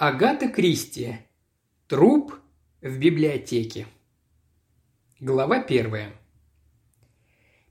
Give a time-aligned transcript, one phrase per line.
[0.00, 1.16] Агата Кристи.
[1.88, 2.32] Труп
[2.80, 3.88] в библиотеке.
[5.18, 6.12] Глава первая.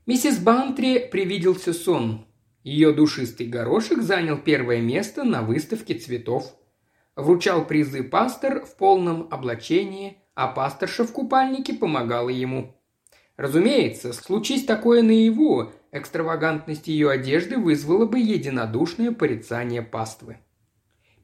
[0.04, 2.26] Миссис Бантри привиделся сон.
[2.64, 6.54] Ее душистый горошек занял первое место на выставке цветов.
[7.16, 12.76] Вручал призы пастор в полном облачении, а пасторша в купальнике помогала ему.
[13.38, 20.36] Разумеется, случись такое наяву, экстравагантность ее одежды вызвала бы единодушное порицание паствы.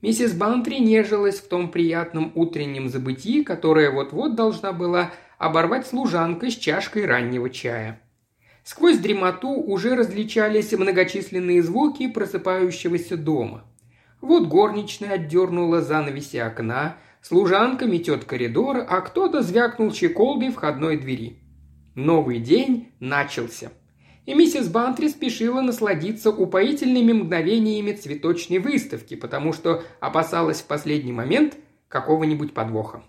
[0.04, 6.56] Миссис Бантри нежилась в том приятном утреннем забытии, которое вот-вот должна была оборвать служанка с
[6.56, 8.02] чашкой раннего чая.
[8.64, 13.64] Сквозь дремоту уже различались многочисленные звуки просыпающегося дома.
[14.20, 21.38] Вот горничная отдернула занавеси окна, служанка метет коридор, а кто-то звякнул чеколдой входной двери.
[21.94, 23.72] Новый день начался–
[24.26, 31.56] и миссис Бантри спешила насладиться упоительными мгновениями цветочной выставки, потому что опасалась в последний момент
[31.88, 33.02] какого-нибудь подвоха.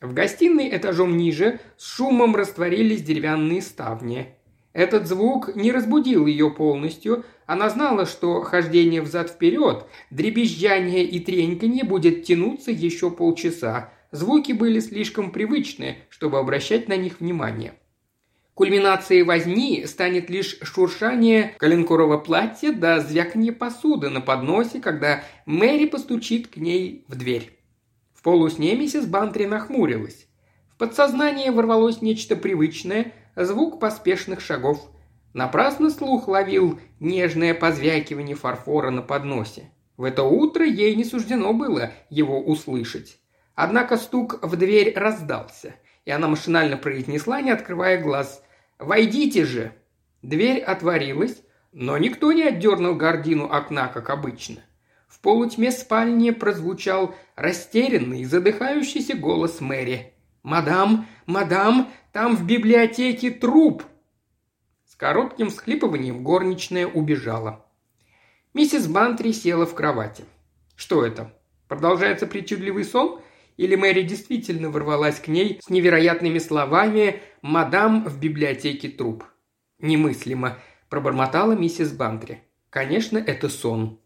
[0.00, 4.28] В гостиной этажом ниже с шумом растворились деревянные ставни.
[4.72, 12.24] Этот звук не разбудил ее полностью, она знала, что хождение взад-вперед, дребезжание и треньканье будет
[12.24, 13.90] тянуться еще полчаса.
[14.12, 17.74] Звуки были слишком привычны, чтобы обращать на них внимание–
[18.56, 26.46] Кульминацией возни станет лишь шуршание коленкорого платья да звяканье посуды на подносе, когда Мэри постучит
[26.46, 27.54] к ней в дверь.
[28.14, 30.26] В полусне миссис Бантри нахмурилась.
[30.70, 34.88] В подсознание ворвалось нечто привычное, звук поспешных шагов.
[35.34, 39.70] Напрасно слух ловил нежное позвякивание фарфора на подносе.
[39.98, 43.18] В это утро ей не суждено было его услышать.
[43.54, 45.74] Однако стук в дверь раздался,
[46.06, 48.42] и она машинально произнесла, не открывая глаз
[48.78, 49.72] Войдите же!»
[50.22, 54.62] Дверь отворилась, но никто не отдернул гордину окна, как обычно.
[55.08, 60.12] В полутьме спальни прозвучал растерянный, задыхающийся голос Мэри.
[60.42, 63.84] «Мадам, мадам, там в библиотеке труп!»
[64.84, 67.64] С коротким всхлипыванием горничная убежала.
[68.54, 70.24] Миссис Бантри села в кровати.
[70.76, 71.32] «Что это?
[71.68, 73.20] Продолжается причудливый сон?
[73.56, 79.24] Или Мэри действительно ворвалась к ней с невероятными словами «Мадам в библиотеке труп».
[79.78, 80.58] «Немыслимо»,–
[80.90, 82.42] пробормотала миссис Бантри.
[82.70, 84.00] «Конечно, это сон».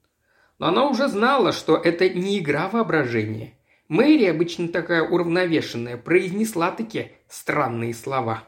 [0.59, 3.55] Но она уже знала, что это не игра воображения.
[3.89, 8.45] Мэри, обычно такая уравновешенная, произнесла такие странные слова.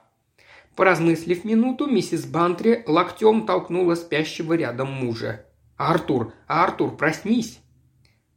[0.76, 5.46] Поразмыслив минуту, миссис Бантри локтем толкнула спящего рядом мужа.
[5.76, 7.61] «Артур, Артур, проснись!»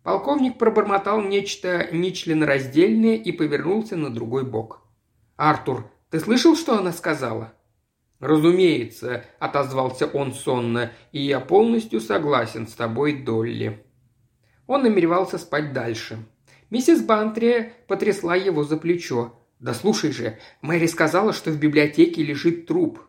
[0.06, 4.84] Полковник пробормотал нечто нечленораздельное и повернулся на другой бок.
[5.36, 7.54] «Артур, ты слышал, что она сказала?»
[8.20, 13.84] «Разумеется»,– отозвался он сонно,– «и я полностью согласен с тобой, Долли».
[14.68, 16.20] Он намеревался спать дальше.
[16.70, 19.34] Миссис Бантри потрясла его за плечо.
[19.60, 23.02] «Да слушай же, Мэри сказала, что в библиотеке лежит труп».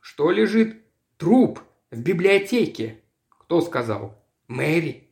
[0.00, 0.84] «Что лежит?»
[1.16, 1.58] «Труп!
[1.90, 5.03] В библиотеке!» «Кто сказал?» «Мэри.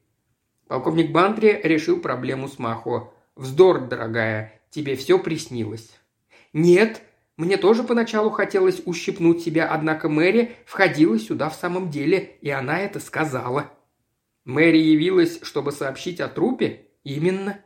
[0.73, 3.13] Полковник Бантри решил проблему с Махо.
[3.37, 5.91] «Вздор, дорогая, тебе все приснилось».
[6.55, 7.03] «Нет,
[7.37, 12.79] мне тоже поначалу хотелось ущипнуть себя, однако Мэри входила сюда в самом деле, и она
[12.79, 13.71] это сказала».
[14.47, 17.59] «Мэри явилась, чтобы сообщить о трупе?» «Именно».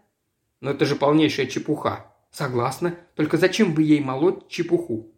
[0.60, 2.12] «Но это же полнейшая чепуха».
[2.32, 2.96] «Согласна.
[3.14, 5.12] Только зачем бы ей молоть чепуху?»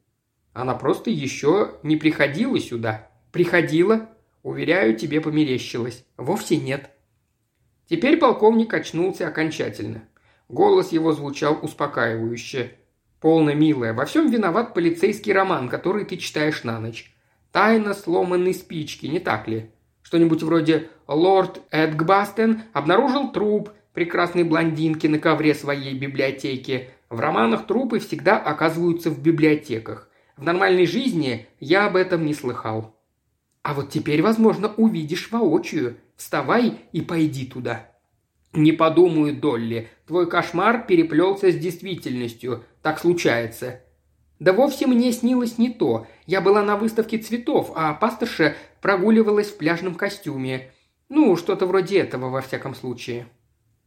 [0.52, 3.10] «Она просто еще не приходила сюда».
[3.32, 4.10] «Приходила?»
[4.42, 6.04] «Уверяю, тебе померещилось».
[6.18, 6.90] «Вовсе нет».
[7.88, 10.04] Теперь полковник очнулся окончательно.
[10.48, 12.72] Голос его звучал успокаивающе.
[13.20, 17.12] «Полно, милая, во всем виноват полицейский роман, который ты читаешь на ночь.
[17.50, 19.70] Тайна сломанной спички, не так ли?
[20.02, 26.90] Что-нибудь вроде «Лорд Эдгбастен обнаружил труп прекрасной блондинки на ковре своей библиотеки.
[27.10, 30.08] В романах трупы всегда оказываются в библиотеках.
[30.36, 32.94] В нормальной жизни я об этом не слыхал.
[33.62, 35.96] А вот теперь, возможно, увидишь воочию.
[36.18, 37.86] Вставай и пойди туда».
[38.52, 39.88] «Не подумаю, Долли.
[40.06, 42.64] Твой кошмар переплелся с действительностью.
[42.82, 43.80] Так случается».
[44.38, 46.06] «Да вовсе мне снилось не то.
[46.26, 50.70] Я была на выставке цветов, а пасторша прогуливалась в пляжном костюме.
[51.08, 53.28] Ну, что-то вроде этого, во всяком случае».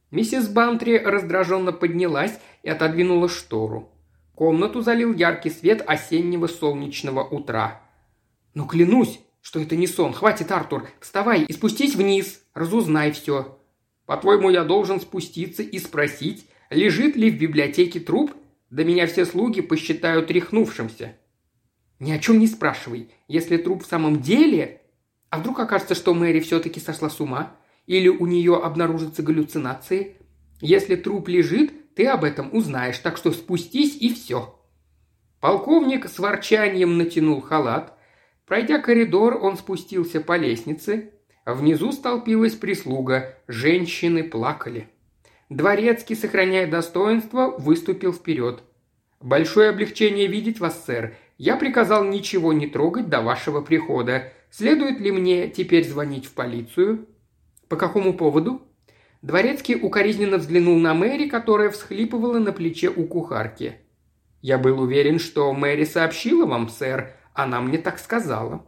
[0.09, 3.89] Миссис Бантри раздраженно поднялась и отодвинула штору.
[4.35, 7.81] Комнату залил яркий свет осеннего солнечного утра.
[8.53, 10.13] «Ну, клянусь, что это не сон.
[10.13, 10.89] Хватит, Артур.
[10.99, 12.41] Вставай и спустись вниз.
[12.53, 13.59] Разузнай все.
[14.05, 18.33] По-твоему, я должен спуститься и спросить, лежит ли в библиотеке труп?
[18.69, 21.15] Да меня все слуги посчитают рехнувшимся.
[21.99, 23.11] Ни о чем не спрашивай.
[23.27, 24.81] Если труп в самом деле...
[25.29, 27.55] А вдруг окажется, что Мэри все-таки сошла с ума?
[27.85, 30.17] Или у нее обнаружатся галлюцинации?
[30.59, 34.57] Если труп лежит, ты об этом узнаешь, так что спустись и все».
[35.39, 37.97] Полковник с ворчанием натянул халат.
[38.45, 41.13] Пройдя коридор, он спустился по лестнице.
[41.45, 44.89] Внизу столпилась прислуга, женщины плакали.
[45.49, 48.63] Дворецкий, сохраняя достоинство, выступил вперед.
[49.19, 51.15] «Большое облегчение видеть вас, сэр.
[51.37, 54.31] Я приказал ничего не трогать до вашего прихода.
[54.49, 57.05] Следует ли мне теперь звонить в полицию?»
[57.67, 58.61] «По какому поводу?»
[59.21, 63.75] Дворецкий укоризненно взглянул на Мэри, которая всхлипывала на плече у кухарки.
[64.41, 67.13] «Я был уверен, что Мэри сообщила вам, сэр.
[67.33, 68.65] Она мне так сказала».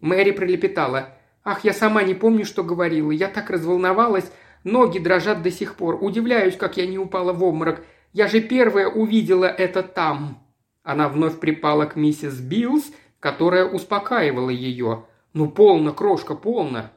[0.00, 1.10] Мэри пролепетала.
[1.44, 3.10] «Ах, я сама не помню, что говорила.
[3.10, 4.30] Я так разволновалась.
[4.64, 5.98] Ноги дрожат до сих пор.
[6.02, 7.84] Удивляюсь, как я не упала в обморок.
[8.12, 10.40] Я же первая увидела это там».
[10.82, 12.84] Она вновь припала к миссис Биллс,
[13.18, 15.06] которая успокаивала ее.
[15.32, 16.90] «Ну, полно, крошка, полно!»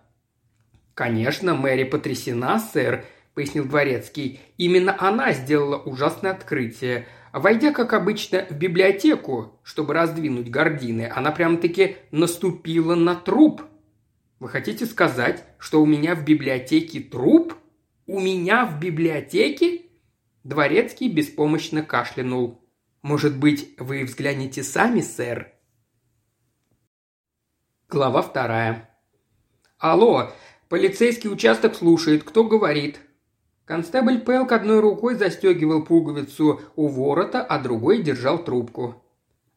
[0.93, 4.41] «Конечно, Мэри потрясена, сэр»,— пояснил Дворецкий.
[4.57, 7.07] «Именно она сделала ужасное открытие.
[7.39, 13.61] Войдя, как обычно, в библиотеку, чтобы раздвинуть гардины, она прям-таки наступила на труп.
[14.39, 17.53] Вы хотите сказать, что у меня в библиотеке труп?
[18.07, 19.83] У меня в библиотеке?»
[20.43, 22.67] Дворецкий беспомощно кашлянул.
[23.03, 25.53] «Может быть, вы взглянете сами, сэр?»
[27.87, 28.89] Глава вторая.
[29.77, 30.31] «Алло,
[30.69, 32.23] полицейский участок слушает.
[32.23, 32.99] Кто говорит?»
[33.67, 39.03] Констебль Пелк одной рукой застегивал пуговицу у ворота, а другой держал трубку.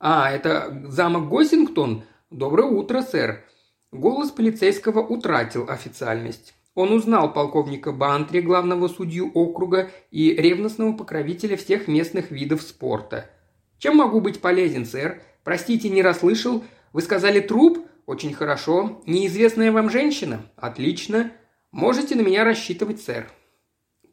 [0.00, 2.02] «А, это замок Госингтон?
[2.28, 3.44] Доброе утро, сэр».
[3.92, 6.54] Голос полицейского утратил официальность.
[6.74, 13.30] Он узнал полковника Бантри, главного судью округа и ревностного покровителя всех местных видов спорта.
[13.78, 15.22] «Чем могу быть полезен, сэр?
[15.44, 16.64] Простите, не расслышал.
[16.92, 17.78] Вы сказали труп?
[18.06, 19.02] Очень хорошо.
[19.06, 20.40] Неизвестная вам женщина?
[20.56, 21.30] Отлично.
[21.70, 23.28] Можете на меня рассчитывать, сэр».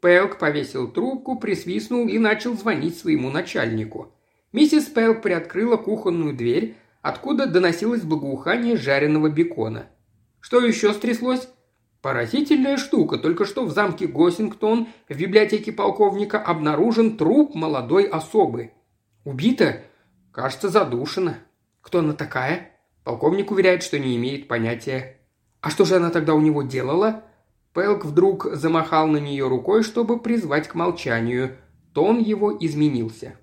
[0.01, 4.13] Пелк повесил трубку, присвистнул и начал звонить своему начальнику.
[4.53, 9.87] Миссис Пелк приоткрыла кухонную дверь, откуда доносилось благоухание жареного бекона.
[10.39, 11.47] «Что еще стряслось?»
[12.01, 13.17] Поразительная штука.
[13.17, 18.71] Только что в замке Госингтон в библиотеке полковника обнаружен труп молодой особы.
[19.25, 19.81] Убита?
[20.31, 21.39] Кажется, задушена.
[21.81, 22.71] Кто она такая?
[23.03, 25.17] Полковник уверяет, что не имеет понятия.
[25.59, 27.23] А что же она тогда у него делала?
[27.77, 31.57] Пелк вдруг замахал на нее рукой, чтобы призвать к молчанию.
[31.93, 33.35] Тон его изменился.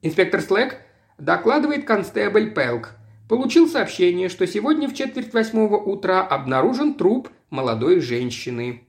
[0.00, 0.78] «Инспектор Слэк?»
[1.18, 2.92] Докладывает констебль Пелк.
[3.28, 8.88] Получил сообщение, что сегодня в четверть восьмого утра обнаружен труп молодой женщины.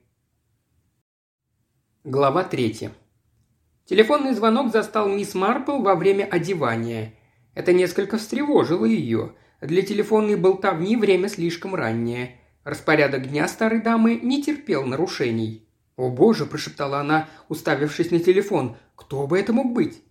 [2.02, 2.90] Глава третья.
[3.84, 7.12] Телефонный звонок застал мисс Марпл во время одевания.
[7.52, 9.34] Это несколько встревожило ее.
[9.60, 12.40] Для телефонной болтовни время слишком раннее.
[12.66, 15.64] Распорядок дня старой дамы не терпел нарушений.
[15.96, 18.76] «О боже!»– прошептала она, уставившись на телефон.
[18.96, 20.02] «Кто бы это мог быть?»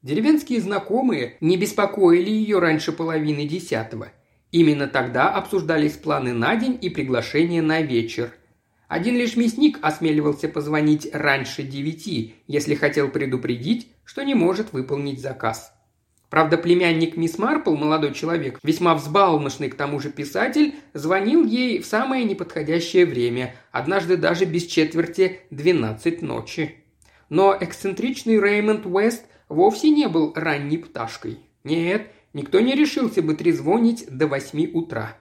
[0.00, 4.08] Деревенские знакомые не беспокоили ее раньше половины десятого.
[4.50, 8.32] Именно тогда обсуждались планы на день и приглашения на вечер.
[8.88, 15.74] Один лишь мясник осмеливался позвонить раньше девяти, если хотел предупредить, что не может выполнить заказ.
[16.30, 21.86] Правда, племянник мисс Марпл, молодой человек, весьма взбалмошный к тому же писатель, звонил ей в
[21.86, 26.76] самое неподходящее время, однажды даже без четверти двенадцать ночи.
[27.28, 31.40] Но эксцентричный Реймонд Уэст вовсе не был ранней пташкой.
[31.64, 35.16] Нет, никто не решился бы трезвонить до восьми утра.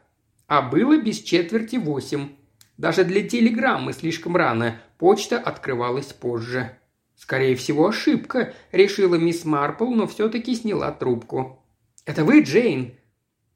[0.48, 2.30] А было без четверти восемь.
[2.78, 6.78] Даже для телеграммы слишком рано, почта открывалась позже.
[7.20, 11.62] Скорее всего, ошибка, решила мисс Марпл, но все-таки сняла трубку.
[12.06, 12.94] «Это вы, Джейн?»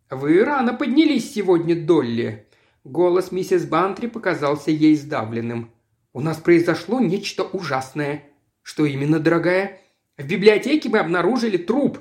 [0.09, 2.45] «Вы рано поднялись сегодня, Долли».
[2.83, 5.71] Голос миссис Бантри показался ей сдавленным.
[6.11, 8.25] «У нас произошло нечто ужасное».
[8.63, 9.79] «Что именно, дорогая?»
[10.17, 11.99] «В библиотеке мы обнаружили труп».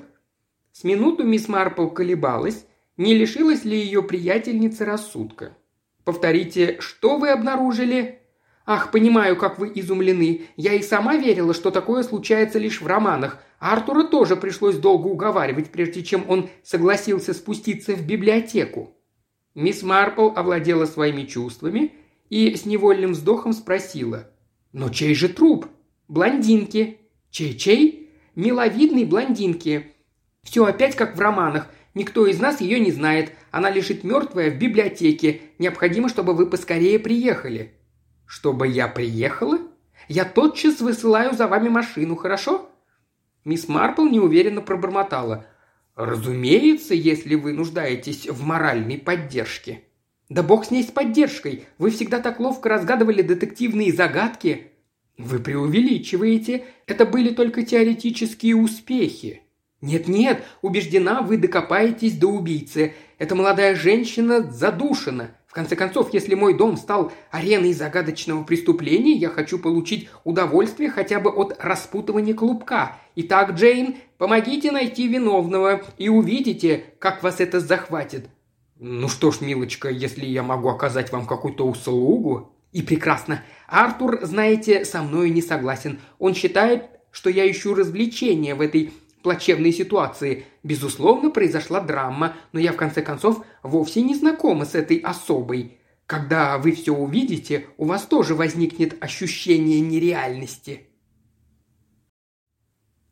[0.73, 2.65] С минуту мисс Марпл колебалась,
[2.97, 5.55] не лишилась ли ее приятельница рассудка.
[6.03, 8.19] Повторите, что вы обнаружили?»
[8.65, 10.43] «Ах, понимаю, как вы изумлены.
[10.55, 13.39] Я и сама верила, что такое случается лишь в романах.
[13.59, 18.95] Артура тоже пришлось долго уговаривать, прежде чем он согласился спуститься в библиотеку».
[19.53, 21.93] Мисс Марпл овладела своими чувствами
[22.29, 24.29] и с невольным вздохом спросила.
[24.71, 25.67] «Но чей же труп?»
[26.07, 26.99] «Блондинки».
[27.31, 29.91] «Чей-чей?» «Миловидной блондинки».
[30.41, 31.67] «Все опять как в романах.
[31.93, 33.33] Никто из нас ее не знает.
[33.51, 35.41] Она лежит мертвая в библиотеке.
[35.59, 37.73] Необходимо, чтобы вы поскорее приехали».
[38.25, 39.59] «Чтобы я приехала?
[40.07, 42.69] Я тотчас высылаю за вами машину, хорошо?»
[43.45, 45.45] Мисс Марпл неуверенно пробормотала.
[45.95, 49.83] «Разумеется, если вы нуждаетесь в моральной поддержке».
[50.29, 51.65] «Да бог с ней с поддержкой.
[51.77, 54.71] Вы всегда так ловко разгадывали детективные загадки».
[55.17, 56.65] «Вы преувеличиваете.
[56.87, 59.43] Это были только теоретические успехи».
[59.81, 62.93] «Нет-нет, убеждена, вы докопаетесь до убийцы.
[63.19, 65.35] Эта молодая женщина задушена.
[65.53, 71.19] В конце концов, если мой дом стал ареной загадочного преступления, я хочу получить удовольствие хотя
[71.19, 72.97] бы от распутывания клубка.
[73.15, 78.29] Итак, Джейн, помогите найти виновного и увидите, как вас это захватит.
[78.79, 82.51] Ну что ж, милочка, если я могу оказать вам какую-то услугу...
[82.71, 83.43] И прекрасно.
[83.67, 85.99] Артур, знаете, со мной не согласен.
[86.17, 88.91] Он считает, что я ищу развлечения в этой
[89.23, 90.45] плачевной ситуации.
[90.61, 95.79] Безусловно, произошла драма, но я в конце концов вовсе не знакома с этой особой.
[96.05, 100.87] Когда вы все увидите, у вас тоже возникнет ощущение нереальности.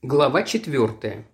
[0.03, 1.25] Глава четвертая.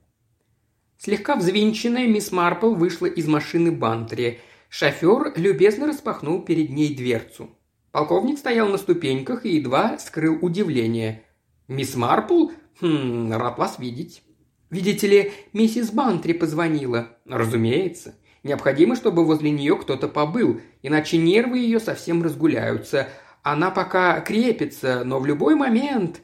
[0.97, 4.39] Слегка взвинченная мисс Марпл вышла из машины Бантри.
[4.69, 7.49] Шофер любезно распахнул перед ней дверцу.
[7.91, 11.23] Полковник стоял на ступеньках и едва скрыл удивление.
[11.67, 12.49] «Мисс Марпл?
[12.81, 14.21] Хм, рад вас видеть».
[14.69, 17.17] Видите ли, миссис Бантри позвонила.
[17.25, 18.15] Разумеется.
[18.43, 23.09] Необходимо, чтобы возле нее кто-то побыл, иначе нервы ее совсем разгуляются.
[23.43, 26.21] Она пока крепится, но в любой момент...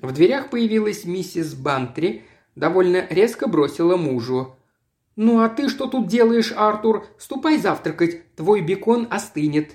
[0.00, 4.56] В дверях появилась миссис Бантри, довольно резко бросила мужу.
[5.14, 7.06] «Ну а ты что тут делаешь, Артур?
[7.18, 9.72] Ступай завтракать, твой бекон остынет».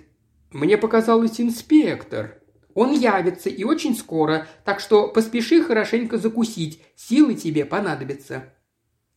[0.52, 2.42] «Мне показалось инспектор»,
[2.76, 8.54] он явится и очень скоро, так что поспеши хорошенько закусить, силы тебе понадобятся».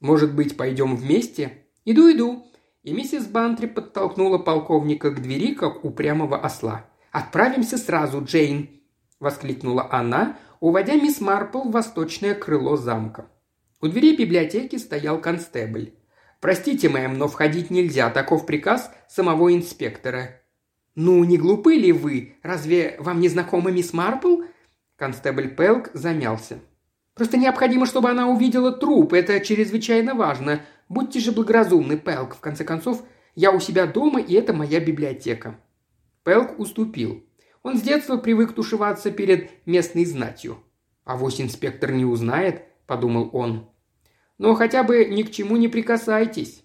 [0.00, 2.46] «Может быть, пойдем вместе?» «Иду, иду».
[2.82, 6.86] И миссис Бантри подтолкнула полковника к двери, как упрямого осла.
[7.10, 8.70] «Отправимся сразу, Джейн!»–
[9.20, 13.30] воскликнула она, уводя мисс Марпл в восточное крыло замка.
[13.80, 15.94] У двери библиотеки стоял констебль.
[16.40, 20.37] «Простите, мэм, но входить нельзя, таков приказ самого инспектора.
[21.00, 22.34] «Ну, не глупы ли вы?
[22.42, 24.42] Разве вам не знакома мисс Марпл?»
[24.96, 26.58] Констебль Пелк замялся.
[27.14, 29.12] «Просто необходимо, чтобы она увидела труп.
[29.12, 30.60] Это чрезвычайно важно.
[30.88, 32.34] Будьте же благоразумны, Пелк.
[32.34, 33.04] В конце концов,
[33.36, 35.60] я у себя дома, и это моя библиотека».
[36.24, 37.24] Пелк уступил.
[37.62, 40.58] Он с детства привык тушеваться перед местной знатью.
[41.04, 43.70] «А вось инспектор не узнает»,– подумал он.
[44.36, 46.64] «Но хотя бы ни к чему не прикасайтесь.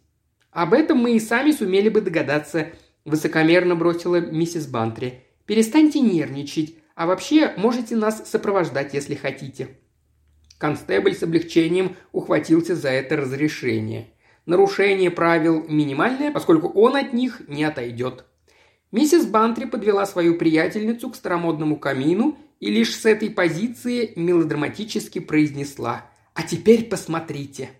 [0.49, 2.71] Об этом мы и сами сумели бы догадаться»,–
[3.05, 5.23] высокомерно бросила миссис Бантри.
[5.45, 9.69] «Перестаньте нервничать, а вообще можете нас сопровождать, если хотите».
[10.57, 14.07] Констебль с облегчением ухватился за это разрешение.
[14.45, 18.25] Нарушение правил минимальное, поскольку он от них не отойдет.
[18.91, 26.05] Миссис Бантри подвела свою приятельницу к старомодному камину и лишь с этой позиции мелодраматически произнесла
[26.33, 27.71] «А теперь посмотрите».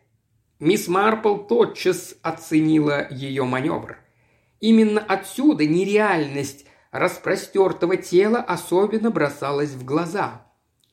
[0.59, 3.97] Мисс Марпл тотчас оценила ее маневр.
[4.63, 10.47] Именно отсюда нереальность распростертого тела особенно бросалась в глаза.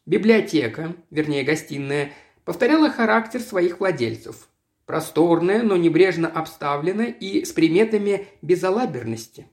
[0.07, 2.11] Библиотека, вернее гостиная,
[2.45, 4.49] повторяла характер своих владельцев.
[4.87, 9.47] Просторная, но небрежно обставлена и с приметами безалаберности.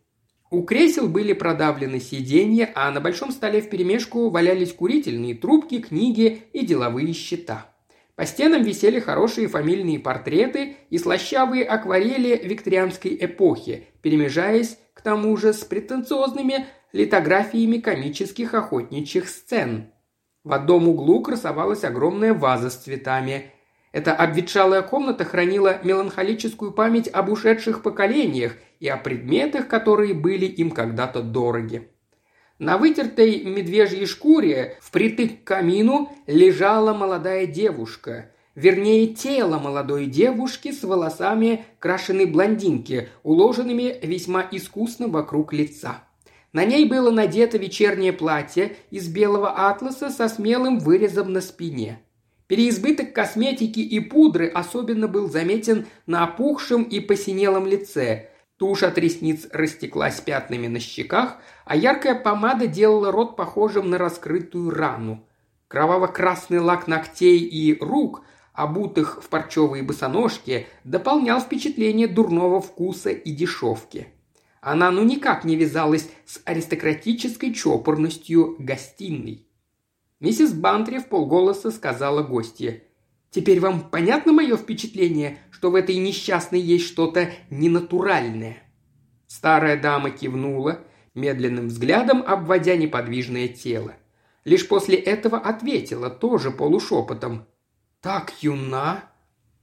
[0.49, 6.65] У кресел были продавлены сиденья, а на большом столе вперемешку валялись курительные трубки, книги и
[6.65, 7.71] деловые счета.
[8.17, 15.53] По стенам висели хорошие фамильные портреты и слащавые акварели викторианской эпохи, перемежаясь к тому же
[15.53, 19.91] с претенциозными литографиями комических охотничьих сцен.
[20.43, 23.51] В одном углу красовалась огромная ваза с цветами.
[23.91, 30.71] Эта обветшалая комната хранила меланхолическую память об ушедших поколениях и о предметах, которые были им
[30.71, 31.91] когда-то дороги.
[32.59, 38.31] На вытертой медвежьей шкуре впритык к камину лежала молодая девушка.
[38.55, 46.03] Вернее, тело молодой девушки с волосами крашеной блондинки, уложенными весьма искусно вокруг лица.
[46.51, 52.01] На ней было надето вечернее платье из белого атласа со смелым вырезом на спине.
[52.47, 59.47] Переизбыток косметики и пудры особенно был заметен на опухшем и посинелом лице, Тушь от ресниц
[59.51, 65.23] растеклась пятнами на щеках, а яркая помада делала рот похожим на раскрытую рану.
[65.67, 68.23] Кроваво-красный лак ногтей и рук,
[68.53, 74.07] обутых в парчевые босоножки, дополнял впечатление дурного вкуса и дешевки.
[74.59, 79.47] Она ну никак не вязалась с аристократической чопорностью гостиной.
[80.19, 82.83] Миссис Бантри в полголоса сказала гостье.
[83.29, 88.57] «Теперь вам понятно мое впечатление, что в этой несчастной есть что-то ненатуральное.
[89.25, 90.81] Старая дама кивнула,
[91.15, 93.95] медленным взглядом обводя неподвижное тело.
[94.45, 97.47] Лишь после этого ответила, тоже полушепотом.
[98.01, 99.05] «Так юна?»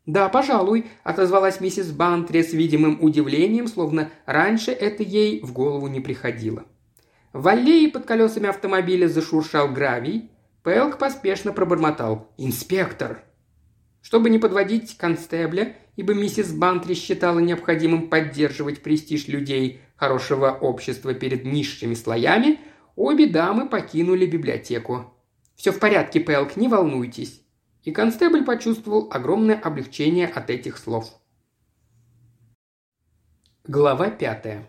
[0.04, 6.00] «Да, пожалуй»,– отозвалась миссис Бантри с видимым удивлением, словно раньше это ей в голову не
[6.00, 6.64] приходило.
[7.32, 10.32] В аллее под колесами автомобиля зашуршал гравий.
[10.64, 13.22] Пэлк поспешно пробормотал «Инспектор!».
[14.04, 21.46] Чтобы не подводить констебля, ибо миссис Бантри считала необходимым поддерживать престиж людей хорошего общества перед
[21.46, 22.60] низшими слоями,
[22.96, 25.10] обе дамы покинули библиотеку.
[25.56, 27.40] «Все в порядке, Пэлк, не волнуйтесь».
[27.82, 31.10] И констебль почувствовал огромное облегчение от этих слов.
[33.66, 34.68] Глава пятая.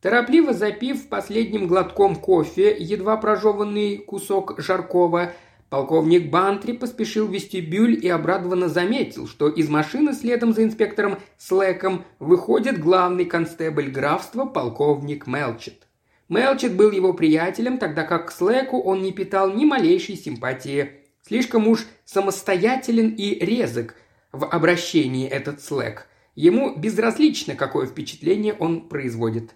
[0.00, 5.32] Торопливо запив последним глотком кофе едва прожеванный кусок жаркого,
[5.68, 12.04] полковник Бантри поспешил в вестибюль и обрадованно заметил, что из машины следом за инспектором Слэком
[12.18, 15.86] выходит главный констебль графства полковник Мелчет.
[16.28, 20.90] Мелчет был его приятелем, тогда как к Слэку он не питал ни малейшей симпатии.
[21.22, 23.94] Слишком уж самостоятелен и резок
[24.32, 26.06] в обращении этот Слэк.
[26.34, 29.54] Ему безразлично, какое впечатление он производит.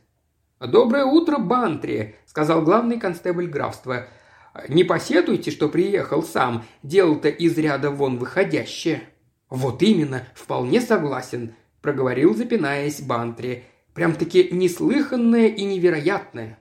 [0.61, 4.07] «Доброе утро, Бантри»,— сказал главный констебль графства.
[4.69, 6.65] «Не посетуйте, что приехал сам.
[6.83, 9.03] Дело-то из ряда вон выходящее».
[9.49, 13.65] «Вот именно, вполне согласен»,— проговорил, запинаясь Бантри.
[13.95, 16.59] «Прям-таки неслыханное и невероятное».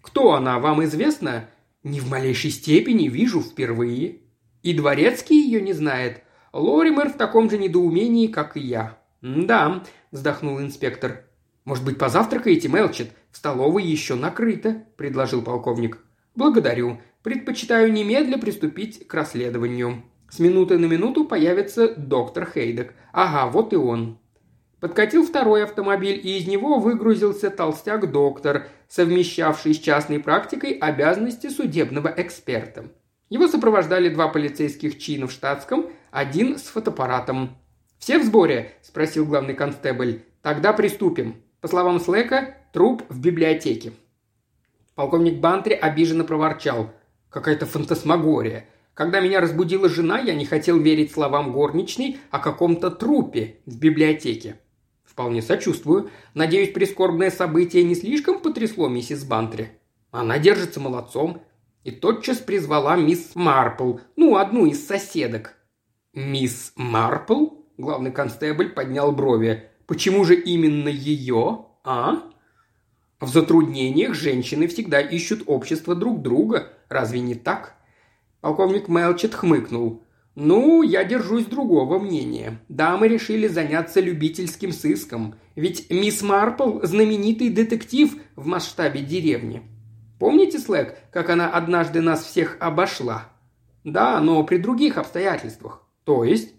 [0.00, 1.48] «Кто она, вам известно?»
[1.82, 4.22] «Ни в малейшей степени вижу впервые».
[4.62, 8.98] «И дворецкий ее не знает?» «Лоример в таком же недоумении, как и я».
[9.20, 11.24] «Да»,– вздохнул инспектор.
[11.64, 13.10] «Может быть, позавтракаете, Мелчет?
[13.30, 15.98] В столовой еще накрыто»,– предложил полковник.
[16.34, 17.00] «Благодарю.
[17.26, 20.04] Предпочитаю немедля приступить к расследованию.
[20.30, 22.94] С минуты на минуту появится доктор Хейдек.
[23.12, 24.20] Ага, вот и он».
[24.78, 32.92] Подкатил второй автомобиль, и из него выгрузился толстяк-доктор, совмещавший с частной практикой обязанности судебного эксперта.
[33.28, 37.58] Его сопровождали два полицейских чина в штатском, один с фотоаппаратом.
[37.98, 40.20] «Все в сборе?»– спросил главный констебль.
[40.42, 41.42] «Тогда приступим.
[41.60, 43.94] По словам Слэка, труп в библиотеке».
[44.94, 46.92] Полковник Бантри обиженно проворчал.
[47.30, 48.68] «Какая-то фантасмагория.
[48.94, 54.60] Когда меня разбудила жена, я не хотел верить словам горничной о каком-то трупе в библиотеке».
[55.04, 56.10] «Вполне сочувствую.
[56.34, 59.72] Надеюсь, прискорбное событие не слишком потрясло миссис Бантри?»
[60.10, 61.42] «Она держится молодцом»,
[61.86, 65.54] и тотчас призвала мисс Марпл, ну, одну из соседок.
[66.14, 67.46] «Мисс Марпл?»
[67.78, 69.70] Главный констебль поднял брови.
[69.86, 72.24] «Почему же именно ее, а?»
[73.20, 76.72] В затруднениях женщины всегда ищут общество друг друга.
[76.88, 77.74] Разве не так?
[78.40, 80.02] Полковник Мелчет хмыкнул.
[80.34, 82.60] «Ну, я держусь другого мнения.
[82.68, 85.36] Дамы решили заняться любительским сыском.
[85.54, 89.62] Ведь мисс Марпл– знаменитый детектив в масштабе деревни.
[90.18, 93.28] Помните, Слэк, как она однажды нас всех обошла?
[93.84, 95.82] Да, но при других обстоятельствах.
[96.04, 96.54] То есть?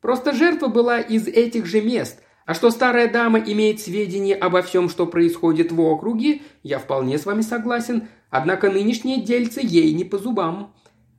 [0.00, 4.88] Просто жертва была из этих же мест, а что старая дама имеет сведения обо всем,
[4.88, 10.18] что происходит в округе, я вполне с вами согласен, однако нынешние дельцы ей не по
[10.18, 10.74] зубам».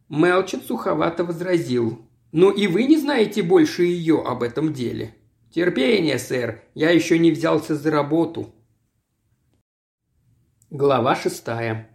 [0.10, 2.02] Мелчет суховато возразил.
[2.32, 5.16] «Ну и вы не знаете больше ее об этом деле».
[5.52, 8.54] «Терпение, сэр, я еще не взялся за работу».
[10.70, 11.90] Глава шестая.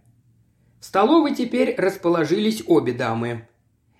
[0.81, 3.47] В столовой теперь расположились обе дамы.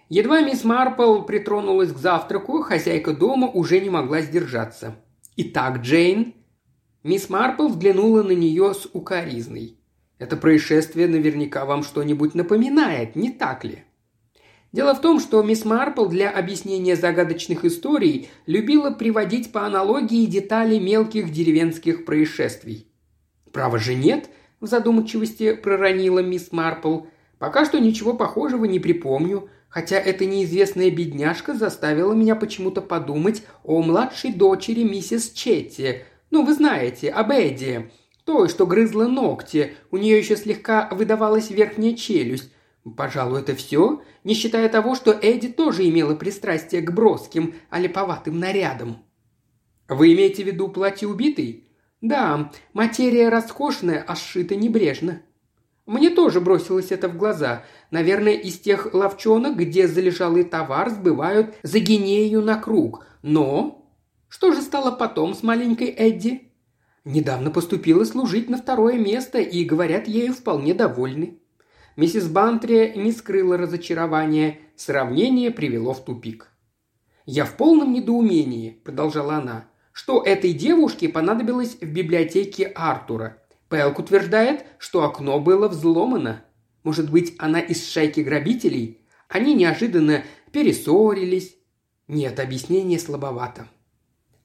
[0.10, 4.96] Едва мисс Марпл притронулась к завтраку, хозяйка дома уже не могла сдержаться.
[5.38, 6.36] «Итак, Джейн?»
[7.04, 9.80] Мисс Марпл взглянула на нее с укоризной.
[10.18, 13.84] «Это происшествие наверняка вам что-нибудь напоминает, не так ли?»
[14.72, 20.80] Дело в том, что мисс Марпл для объяснения загадочных историй любила приводить по аналогии детали
[20.80, 22.88] мелких деревенских происшествий.
[23.52, 27.02] «Право же нет»,– в задумчивости проронила мисс Марпл.
[27.40, 33.82] «Пока что ничего похожего не припомню хотя эта неизвестная бедняжка заставила меня почему-то подумать о
[33.82, 36.06] младшей дочери миссис Четти.
[36.32, 37.92] Ну, вы знаете, об Эдди.
[38.26, 42.52] Той, что грызла ногти, у нее еще слегка выдавалась верхняя челюсть.
[42.98, 48.40] Пожалуй, это все, не считая того, что Эдди тоже имела пристрастие к броским, а липоватым
[48.40, 48.98] нарядам.
[49.88, 51.68] Вы имеете в виду платье убитой?
[52.02, 55.22] Да, материя роскошная, а сшита небрежно.
[55.86, 57.64] Мне тоже бросилось это в глаза.
[57.92, 63.06] Наверное, из тех ловчонок, где залежалый товар сбывают за гинею на круг.
[63.22, 63.84] Но...
[64.28, 66.45] Что же стало потом с маленькой Эдди?
[67.06, 71.38] Недавно поступила служить на второе место, и, говорят, ею вполне довольны.
[71.96, 76.50] Миссис Бантри не скрыла разочарования, сравнение привело в тупик.
[77.28, 83.38] «Я в полном недоумении»,– продолжала она,– «что этой девушке понадобилось в библиотеке Артура.
[83.70, 86.44] Пэлк утверждает, что окно было взломано.
[86.84, 89.02] Может быть, она из шайки грабителей?
[89.30, 91.56] Они неожиданно перессорились.
[92.08, 93.68] Нет, объяснение слабовато.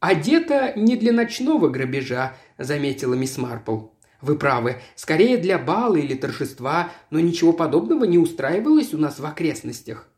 [0.00, 3.86] «Одета не для ночного грабежа»,– заметила мисс Марпл.
[4.20, 4.76] Вы правы.
[4.96, 10.08] Скорее для бала или торжества, но ничего подобного не устраивалось у нас в окрестностях.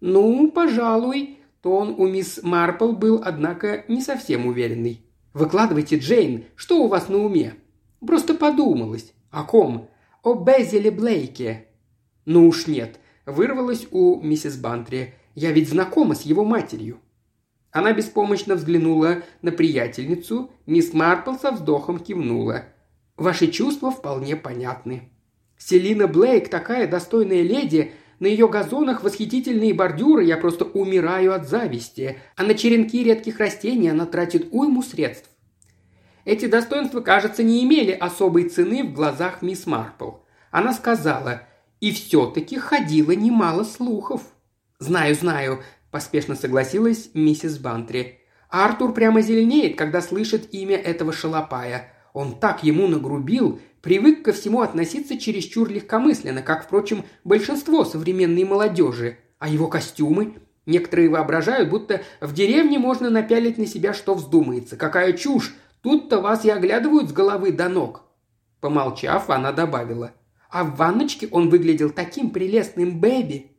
[0.00, 5.04] Ну, пожалуй, тон у мисс Марпл был, однако, не совсем уверенный.
[5.32, 7.54] Выкладывайте, Джейн, что у вас на уме?
[8.06, 9.12] Просто подумалось.
[9.30, 9.88] О ком?
[10.22, 11.68] О Безиле Блейке.
[12.24, 15.14] Ну уж нет, вырвалось у миссис Бантри.
[15.34, 17.00] Я ведь знакома с его матерью.
[17.78, 22.64] Она беспомощно взглянула на приятельницу, мисс Марпл со вздохом кивнула.
[23.16, 25.12] «Ваши чувства вполне понятны.
[25.56, 32.18] Селина Блейк такая достойная леди, на ее газонах восхитительные бордюры, я просто умираю от зависти,
[32.34, 35.30] а на черенки редких растений она тратит уйму средств.
[36.24, 40.14] Эти достоинства, кажется, не имели особой цены в глазах мисс Марпл.
[40.50, 41.42] Она сказала,
[41.78, 44.22] и все-таки ходило немало слухов.
[44.80, 45.62] «Знаю, знаю»,–
[45.98, 48.20] поспешно согласилась миссис Бантри.
[48.50, 51.92] «Артур прямо зеленеет, когда слышит имя этого шалопая.
[52.12, 59.18] Он так ему нагрубил, привык ко всему относиться чересчур легкомысленно, как, впрочем, большинство современной молодежи.
[59.40, 60.36] А его костюмы?
[60.66, 64.76] Некоторые воображают, будто в деревне можно напялить на себя, что вздумается.
[64.76, 65.52] Какая чушь!
[65.82, 68.04] Тут-то вас и оглядывают с головы до ног.
[68.60, 70.12] Помолчав, она добавила.
[70.48, 73.50] А в ванночке он выглядел таким прелестным Бэби.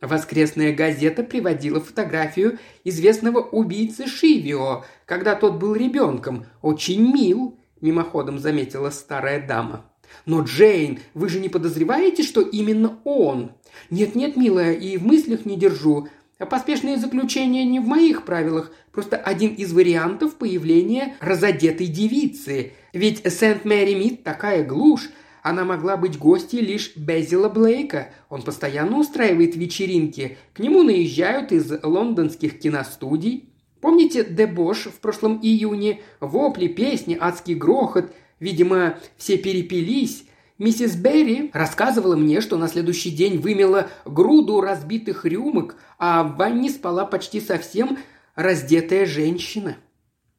[0.00, 6.46] Воскресная газета приводила фотографию известного убийцы Шивио, когда тот был ребенком.
[6.62, 9.84] Очень мил.– мимоходом заметила старая дама.
[10.26, 13.52] «Но, Джейн, вы же не подозреваете, что именно он?»
[13.90, 16.08] «Нет-нет, милая, и в мыслях не держу.
[16.38, 22.72] А поспешные заключения не в моих правилах, просто один из вариантов появления разодетой девицы.
[22.92, 25.10] Ведь Сент-Мэри Мид такая глушь,
[25.42, 28.12] она могла быть гостьей лишь Безила Блейка.
[28.28, 30.36] Он постоянно устраивает вечеринки.
[30.52, 33.48] К нему наезжают из лондонских киностудий.
[33.80, 36.00] Помните дебош в прошлом июне?
[36.20, 38.12] Вопли, песни, адский грохот.
[38.40, 40.24] Видимо, все перепились.
[40.58, 46.70] Миссис Берри рассказывала мне, что на следующий день вымела груду разбитых рюмок, а в ванне
[46.70, 47.98] спала почти совсем
[48.34, 49.76] раздетая женщина.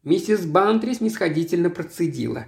[0.03, 2.47] Миссис Бантри снисходительно процедила.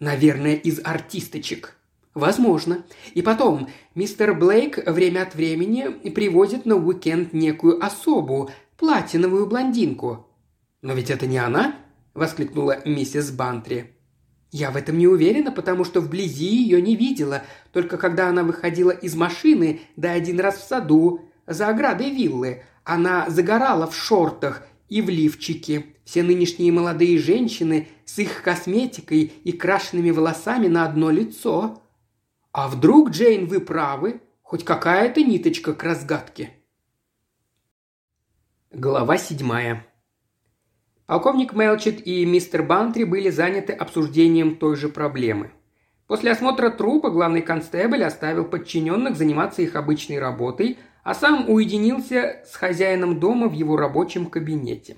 [0.00, 1.76] «Наверное, из артисточек».
[2.14, 2.84] «Возможно.
[3.12, 10.26] И потом, мистер Блейк время от времени привозит на уикенд некую особу, платиновую блондинку».
[10.80, 11.76] «Но ведь это не она?»–
[12.14, 13.90] воскликнула миссис Бантри.
[14.52, 18.92] «Я в этом не уверена, потому что вблизи ее не видела, только когда она выходила
[18.92, 22.62] из машины, да один раз в саду, за оградой виллы.
[22.84, 25.86] Она загорала в шортах и в лифчике.
[26.04, 31.82] Все нынешние молодые женщины с их косметикой и крашенными волосами на одно лицо.
[32.54, 34.20] А вдруг, Джейн, вы правы?
[34.40, 36.50] Хоть какая-то ниточка к разгадке?»
[38.70, 39.84] Глава седьмая.
[41.06, 45.50] Полковник Мелчит и мистер Бантри были заняты обсуждением той же проблемы.
[46.06, 52.54] После осмотра трупа главный констебль оставил подчиненных заниматься их обычной работой, а сам уединился с
[52.54, 54.96] хозяином дома в его рабочем кабинете.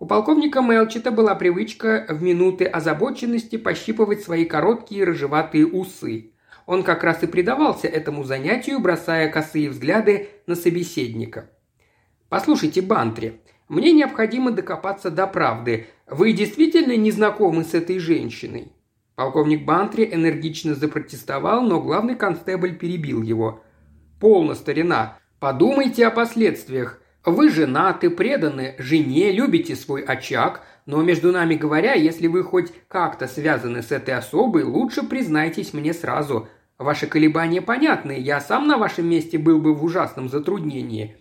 [0.00, 6.32] У полковника Мелчита была привычка в минуты озабоченности пощипывать свои короткие рыжеватые усы.
[6.70, 11.50] Он как раз и предавался этому занятию, бросая косые взгляды на собеседника–
[12.30, 15.88] «Послушайте, Бантри, мне необходимо докопаться до правды.
[16.06, 18.70] Вы действительно не знакомы с этой женщиной?»
[19.16, 23.64] Полковник Бантри энергично запротестовал, но главный констебль перебил его.
[24.20, 25.18] «Полно, старина.
[25.40, 27.02] Подумайте о последствиях.
[27.24, 33.26] Вы женаты, преданы жене, любите свой очаг, но, между нами говоря, если вы хоть как-то
[33.26, 36.48] связаны с этой особой, лучше признайтесь мне сразу.
[36.80, 41.14] Ваши колебания понятны, я сам на вашем месте был бы в ужасном затруднении.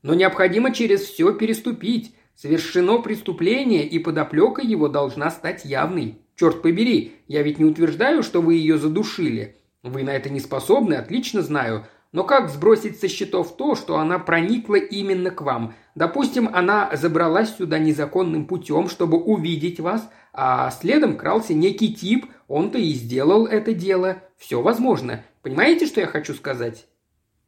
[0.00, 2.16] Но необходимо через все переступить.
[2.34, 6.16] Совершено преступление, и подоплека его должна стать явной.
[6.34, 9.56] Черт побери, я ведь не утверждаю, что вы ее задушили.
[9.82, 11.84] Вы на это не способны, отлично знаю.
[12.12, 15.74] Но как сбросить со счетов то, что она проникла именно к вам?
[15.94, 22.78] Допустим, она забралась сюда незаконным путем, чтобы увидеть вас, а следом крался некий тип, он-то
[22.78, 24.22] и сделал это дело.
[24.42, 25.24] Все возможно.
[25.42, 26.88] Понимаете, что я хочу сказать?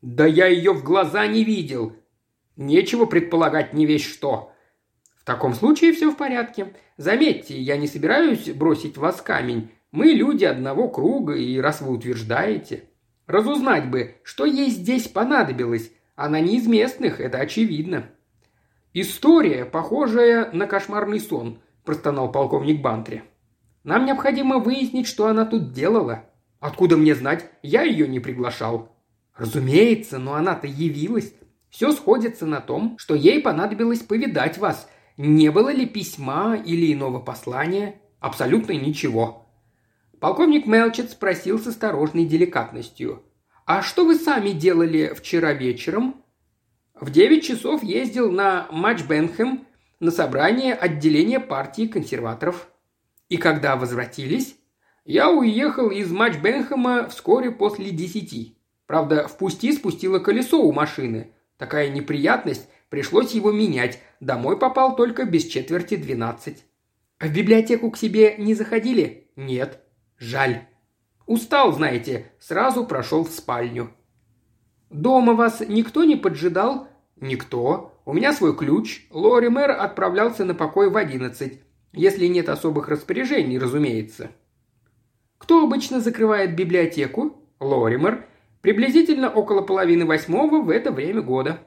[0.00, 1.96] «Да я ее в глаза не видел»,
[2.56, 4.52] Нечего предполагать не весь что.
[5.18, 6.72] В таком случае все в порядке.
[6.96, 9.72] Заметьте, я не собираюсь бросить вас камень.
[9.90, 12.84] Мы люди одного круга, и раз вы утверждаете...
[13.26, 15.90] Разузнать бы, что ей здесь понадобилось.
[16.14, 18.10] Она не из местных, это очевидно.
[18.92, 23.24] «История, похожая на кошмарный сон»,– простонал полковник Бантри.
[23.82, 26.26] «Нам необходимо выяснить, что она тут делала.
[26.64, 27.44] Откуда мне знать?
[27.62, 28.96] Я ее не приглашал».
[29.36, 31.34] «Разумеется, но она-то явилась.
[31.68, 34.88] Все сходится на том, что ей понадобилось повидать вас.
[35.18, 38.00] Не было ли письма или иного послания?
[38.18, 39.46] Абсолютно ничего.
[40.20, 43.22] Полковник Мелчет спросил с осторожной деликатностью.
[43.66, 46.24] «А что вы сами делали вчера вечером?»
[46.98, 49.66] «В девять часов ездил на матч Бенхэм
[50.00, 52.68] на собрание отделения партии консерваторов».
[53.28, 54.56] «И когда возвратились?»
[55.04, 58.56] «Я уехал из матч Бенхэма вскоре после десяти.
[58.86, 61.34] Правда, в пусти спустило колесо у машины.
[61.58, 64.00] Такая неприятность, пришлось его менять.
[64.20, 66.64] Домой попал только без четверти двенадцать».
[67.20, 69.80] «В библиотеку к себе не заходили?» «Нет».
[70.18, 70.66] «Жаль».
[71.26, 73.90] «Устал, знаете, сразу прошел в спальню».
[74.88, 78.00] «Дома вас никто не поджидал?» «Никто.
[78.06, 79.06] У меня свой ключ.
[79.10, 81.60] Лори Мэр отправлялся на покой в одиннадцать.
[81.92, 84.30] Если нет особых распоряжений, разумеется».
[85.44, 88.24] «Кто обычно закрывает библиотеку?» «Лоример.
[88.62, 91.58] Приблизительно около половины восьмого в это время года».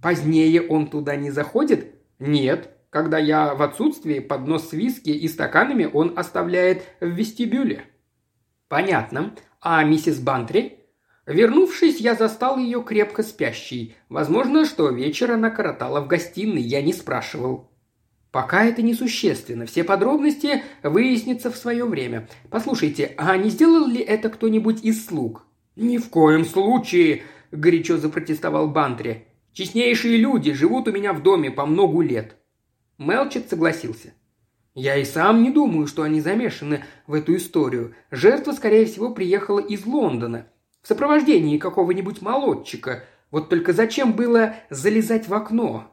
[0.00, 2.70] «Позднее он туда не заходит?» «Нет.
[2.90, 7.82] Когда я в отсутствии, поднос с виски и стаканами он оставляет в вестибюле».
[8.68, 9.34] «Понятно.
[9.60, 10.78] А миссис Бантри?»
[11.26, 13.96] Вернувшись, я застал ее крепко спящей.
[14.08, 17.71] Возможно, что вечер она коротала в гостиной, я не спрашивал.
[18.32, 19.66] Пока это несущественно.
[19.66, 22.26] Все подробности выяснятся в свое время.
[22.50, 25.44] Послушайте, а не сделал ли это кто-нибудь из слуг?
[25.76, 29.26] Ни в коем случае, горячо запротестовал Бантри.
[29.52, 32.36] Честнейшие люди живут у меня в доме по многу лет.
[32.96, 34.14] Мелчет согласился.
[34.74, 37.94] Я и сам не думаю, что они замешаны в эту историю.
[38.10, 40.46] Жертва, скорее всего, приехала из Лондона
[40.80, 43.04] в сопровождении какого-нибудь молодчика.
[43.30, 45.91] Вот только зачем было залезать в окно?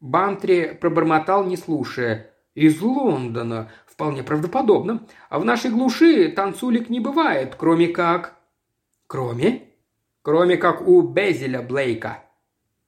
[0.00, 2.30] Бантри пробормотал, не слушая.
[2.54, 3.70] «Из Лондона.
[3.86, 5.06] Вполне правдоподобно.
[5.28, 8.36] А в нашей глуши танцулик не бывает, кроме как...»
[9.06, 9.62] «Кроме?»
[10.22, 12.24] «Кроме как у Безеля Блейка».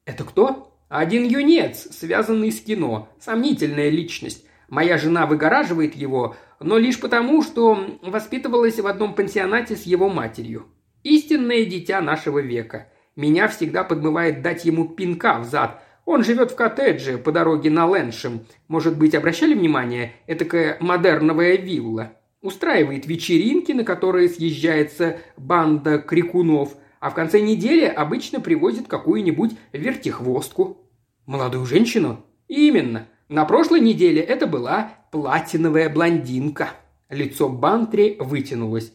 [0.04, 3.08] «Это кто?» «Один юнец, связанный с кино.
[3.20, 4.44] Сомнительная личность.
[4.68, 10.66] Моя жена выгораживает его, но лишь потому, что воспитывалась в одном пансионате с его матерью.
[11.02, 12.88] Истинное дитя нашего века.
[13.16, 17.86] Меня всегда подмывает дать ему пинка в зад, он живет в коттедже по дороге на
[17.86, 18.46] Лэншем.
[18.68, 20.12] Может быть, обращали внимание?
[20.26, 22.12] Этакая модерновая вилла.
[22.42, 30.78] Устраивает вечеринки, на которые съезжается банда крикунов, а в конце недели обычно привозит какую-нибудь вертихвостку.
[31.26, 32.24] Молодую женщину?
[32.48, 33.06] Именно.
[33.28, 36.70] На прошлой неделе это была платиновая блондинка.
[37.08, 38.92] Лицо Бантри вытянулось.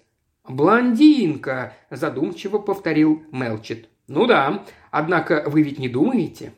[0.48, 3.90] «Блондинка»,– задумчиво повторил Мелчит.
[4.08, 6.54] «Ну да, однако вы ведь не думаете?»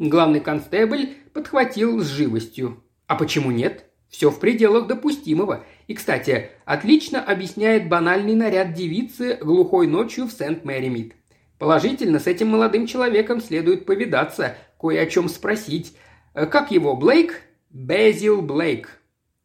[0.00, 2.82] Главный констебль подхватил с живостью.
[3.06, 3.84] А почему нет?
[4.08, 5.62] Все в пределах допустимого.
[5.88, 11.16] И, кстати, отлично объясняет банальный наряд девицы глухой ночью в Сент-Мэри-Мид.
[11.58, 15.94] Положительно, с этим молодым человеком следует повидаться, кое о чем спросить.
[16.32, 17.42] Э, как его, Блейк?
[17.68, 19.02] Безил Блейк.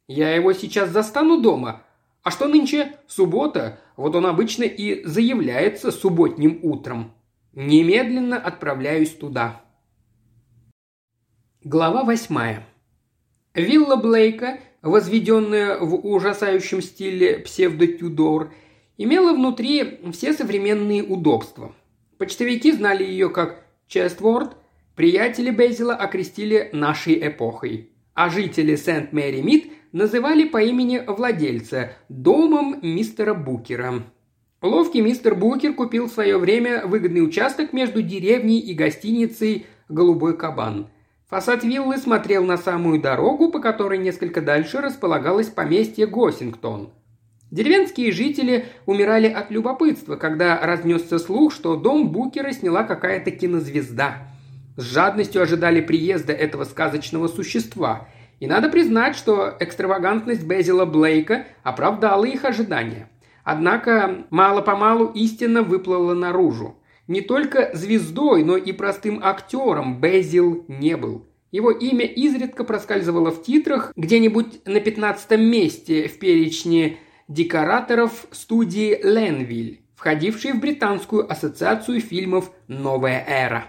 [0.08, 1.84] Я его сейчас застану дома.
[2.24, 2.94] А что нынче?
[3.08, 3.82] Суббота.
[3.98, 7.12] Вот он обычно и заявляется субботним утром.
[7.52, 9.65] Немедленно отправляюсь туда.
[11.68, 12.64] Глава восьмая.
[13.56, 18.54] Вилла Блейка, возведенная в ужасающем стиле псевдо-тюдор,
[19.00, 21.74] имела внутри все современные удобства.
[22.20, 24.56] Почтовики знали ее как Честворд,
[24.96, 34.04] приятели Безила окрестили нашей эпохой, а жители Сент-Мэри-Мид называли по имени владельца домом мистера Букера.
[34.62, 40.90] Ловкий мистер Букер купил в свое время выгодный участок между деревней и гостиницей «Голубой кабан»,
[41.36, 46.92] Фасад виллы смотрел на самую дорогу, по которой несколько дальше располагалось поместье Госингтон.
[47.52, 54.30] Деревенские жители умирали от любопытства, когда разнесся слух, что дом Букера сняла какая-то кинозвезда.
[54.78, 58.08] С жадностью ожидали приезда этого сказочного существа.
[58.40, 63.10] И надо признать, что экстравагантность Безила Блейка оправдала их ожидания.
[63.44, 66.78] Однако мало-помалу истина выплыла наружу.
[67.08, 71.28] Не только звездой, но и простым актером Безил не был.
[71.52, 79.82] Его имя изредка проскальзывало в титрах где-нибудь на пятнадцатом месте в перечне декораторов студии Ленвиль,
[79.96, 83.66] входившей в британскую ассоциацию фильмов «Новая эра».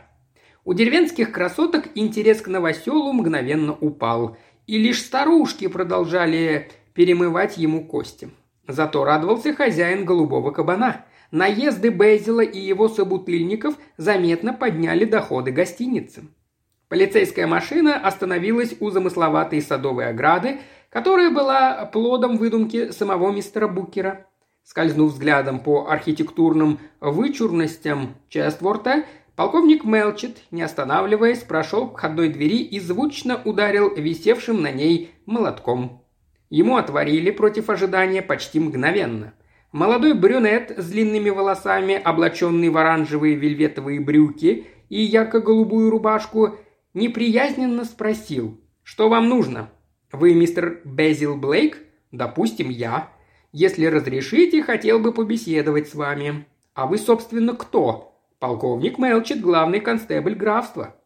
[0.64, 8.31] У деревенских красоток интерес к новоселу мгновенно упал, и лишь старушки продолжали перемывать ему кости.
[8.66, 16.24] Зато радовался хозяин голубого кабана– Наезды Безила и его собутыльников заметно подняли доходы гостиницы.
[16.88, 24.26] Полицейская машина остановилась у замысловатой садовой ограды, которая была плодом выдумки самого мистера Букера.
[24.62, 29.04] Скользнув взглядом по архитектурным вычурностям Честворта,
[29.36, 36.02] полковник Мелчит, не останавливаясь, прошел к входной двери и звучно ударил висевшим на ней молотком.
[36.50, 39.34] Ему отворили против ожидания почти мгновенно.
[39.76, 46.56] Молодой брюнет с длинными волосами, облаченный в оранжевые вельветовые брюки и ярко-голубую рубашку,
[46.94, 49.68] неприязненно спросил, что вам нужно?
[50.12, 51.76] Вы мистер Безил Блейк?
[52.10, 53.10] Допустим, я.
[53.52, 56.46] Если разрешите, хотел бы побеседовать с вами.
[56.72, 58.18] А вы, собственно, кто?
[58.38, 60.96] Полковник Мелчит, главный констебль графства.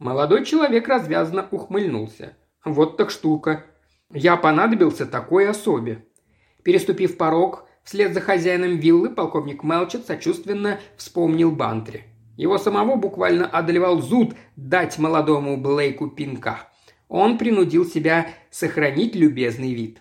[0.00, 2.36] Молодой человек развязно ухмыльнулся.
[2.64, 3.64] Вот так штука.
[4.10, 6.04] Я понадобился такой особе.
[6.64, 12.04] Переступив порог, вслед за хозяином виллы полковник Мелчет сочувственно вспомнил Бантри.
[12.36, 16.68] Его самого буквально одолевал зуд дать молодому Блейку пинка.
[17.08, 20.00] Он принудил себя сохранить любезный вид.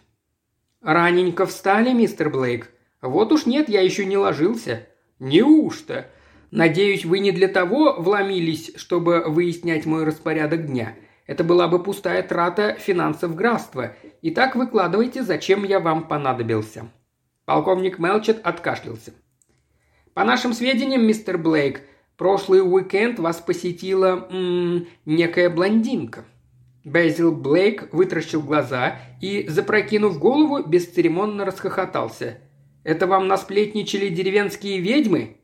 [0.82, 2.72] «Раненько встали, мистер Блейк?
[3.02, 4.88] Вот уж нет, я еще не ложился».
[5.20, 6.08] «Неужто?»
[6.52, 10.96] «Надеюсь, вы не для того вломились, чтобы выяснять мой распорядок дня.
[11.26, 13.96] Это была бы пустая трата финансов графства.
[14.22, 16.92] Итак, выкладывайте, зачем я вам понадобился».
[17.46, 19.14] Полковник Мелчет откашлялся.
[20.14, 21.82] «По нашим сведениям, мистер Блейк,
[22.16, 26.24] прошлый уикенд вас посетила м- некая блондинка».
[26.86, 32.40] Безил Блейк вытращил глаза и, запрокинув голову, бесцеремонно расхохотался.
[32.84, 35.38] «Это вам насплетничали деревенские ведьмы?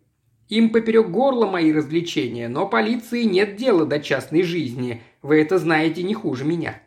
[0.47, 5.01] Им поперек горла мои развлечения, но полиции нет дела до частной жизни.
[5.21, 6.81] Вы это знаете не хуже меня».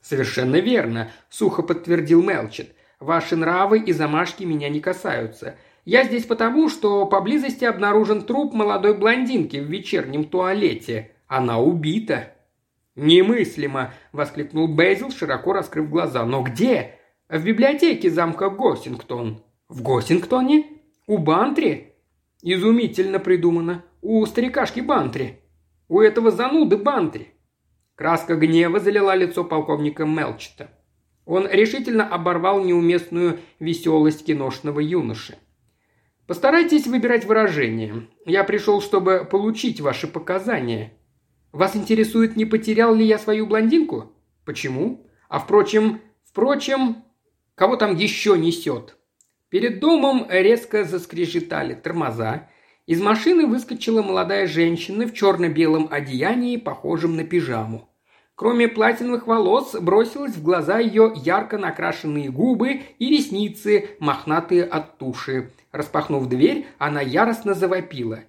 [0.00, 2.75] «Совершенно верно»,– сухо подтвердил Мелчет.
[2.98, 5.56] «Ваши нравы и замашки меня не касаются.
[5.84, 11.12] Я здесь потому, что поблизости обнаружен труп молодой блондинки в вечернем туалете.
[11.26, 12.32] Она убита».
[12.96, 16.24] «Немыслимо!»– воскликнул Бейзил, широко раскрыв глаза.
[16.24, 19.42] «Но где?» «В библиотеке замка Госсингтон».
[19.68, 20.64] «В Госсингтоне?
[21.06, 21.94] У Бантри?»
[22.42, 23.84] «Изумительно придумано.
[24.00, 25.40] У старикашки Бантри.
[25.88, 27.34] У этого зануды Бантри».
[27.96, 30.70] Краска гнева залила лицо полковника Мелчета.
[31.26, 35.36] Он решительно оборвал неуместную веселость киношного юноши.
[36.26, 38.08] «Постарайтесь выбирать выражение.
[38.24, 40.92] Я пришел, чтобы получить ваши показания.
[41.52, 44.12] Вас интересует, не потерял ли я свою блондинку?
[44.44, 45.06] Почему?
[45.28, 47.04] А впрочем, впрочем,
[47.54, 48.96] кого там еще несет?
[49.48, 52.48] Перед домом резко заскрежетали тормоза.
[52.86, 57.88] Из машины выскочила молодая женщина в черно-белом одеянии, похожем на пижаму.
[58.36, 65.50] Кроме платиновых волос, бросилась в глаза ее ярко накрашенные губы и ресницы, мохнатые от туши.
[65.72, 68.20] Распахнув дверь, она яростно завопила.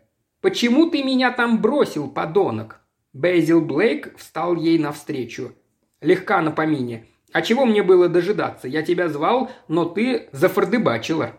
[0.41, 2.79] «Почему ты меня там бросил, подонок?»
[3.11, 5.51] Бейзил Блейк встал ей навстречу.
[5.99, 7.05] «Легка на помине.
[7.33, 8.69] А чего мне было дожидаться?
[8.69, 11.33] Я тебя звал, но ты зафордыбачила».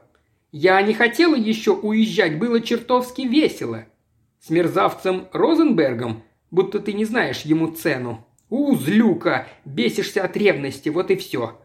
[0.53, 3.87] «Я не хотела еще уезжать, было чертовски весело».
[4.41, 6.23] «С мерзавцем Розенбергом?
[6.51, 8.28] Будто ты не знаешь ему цену».
[8.51, 9.47] «У, злюка!
[9.65, 11.61] Бесишься от ревности, вот и все».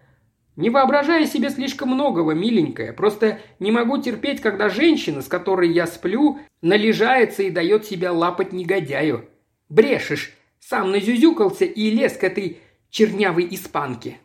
[0.56, 2.94] «Не воображая себе слишком многого, миленькая.
[2.94, 8.54] Просто не могу терпеть, когда женщина, с которой я сплю, належается и дает себя лапать
[8.54, 9.28] негодяю.
[9.70, 10.34] Брешешь.
[10.60, 14.20] Сам назюзюкался и лез к этой чернявой испанке.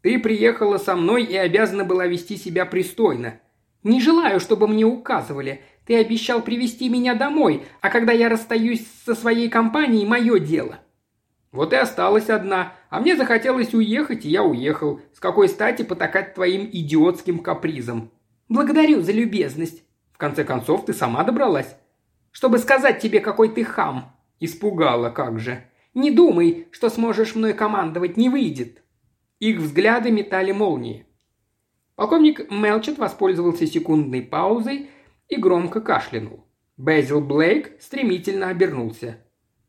[0.00, 3.38] Ты приехала со мной и обязана была вести себя пристойно.
[3.84, 5.60] Не желаю, чтобы мне указывали.
[5.86, 10.80] Ты обещал привести меня домой, а когда я расстаюсь со своей компанией, мое дело.
[11.52, 15.00] Вот и осталась одна, а мне захотелось уехать, и я уехал.
[15.14, 18.10] С какой стати потакать твоим идиотским капризом?
[18.48, 19.84] Благодарю за любезность.
[20.12, 21.76] В конце концов, ты сама добралась.
[22.30, 24.16] Чтобы сказать тебе, какой ты хам.
[24.40, 25.62] Испугала, как же.
[25.94, 28.82] «Не думай, что сможешь мной командовать, не выйдет!»
[29.40, 31.06] Их взгляды метали молнии.
[31.96, 34.88] Полковник Мелчет воспользовался секундной паузой
[35.28, 36.46] и громко кашлянул.
[36.78, 39.18] Безил Блейк стремительно обернулся.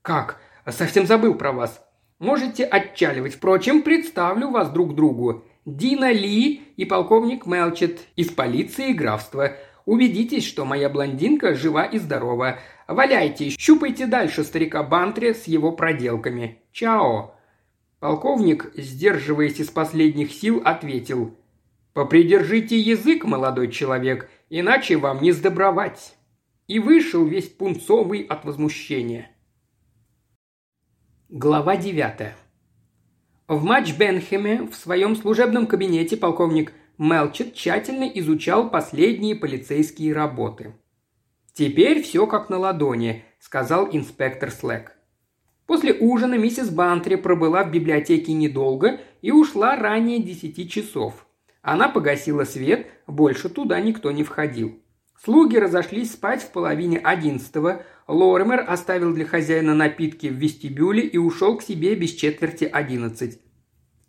[0.01, 0.39] «Как?
[0.67, 1.83] Совсем забыл про вас.
[2.19, 3.35] Можете отчаливать.
[3.35, 5.43] Впрочем, представлю вас друг другу.
[5.65, 9.57] Дина Ли и полковник Мелчет из полиции графства.
[9.85, 12.59] Убедитесь, что моя блондинка жива и здорова.
[12.87, 16.61] Валяйте, щупайте дальше старика Бантри с его проделками.
[16.71, 17.35] Чао!»
[17.99, 21.37] Полковник, сдерживаясь из последних сил, ответил.
[21.93, 26.15] «Попридержите язык, молодой человек, иначе вам не сдобровать».
[26.67, 29.32] И вышел весь пунцовый от возмущения.
[31.35, 32.35] Глава девятая.
[33.47, 40.75] В матч Бенхеме в своем служебном кабинете полковник Мелчет тщательно изучал последние полицейские работы.
[41.53, 44.91] «Теперь все как на ладони»,– сказал инспектор Слэк.
[45.65, 51.25] После ужина миссис Бантри пробыла в библиотеке недолго и ушла ранее десяти часов.
[51.63, 54.82] Она погасила свет, больше туда никто не входил.
[55.23, 61.57] Слуги разошлись спать в половине одиннадцатого, Лоремер оставил для хозяина напитки в вестибюле и ушел
[61.57, 63.39] к себе без четверти одиннадцать.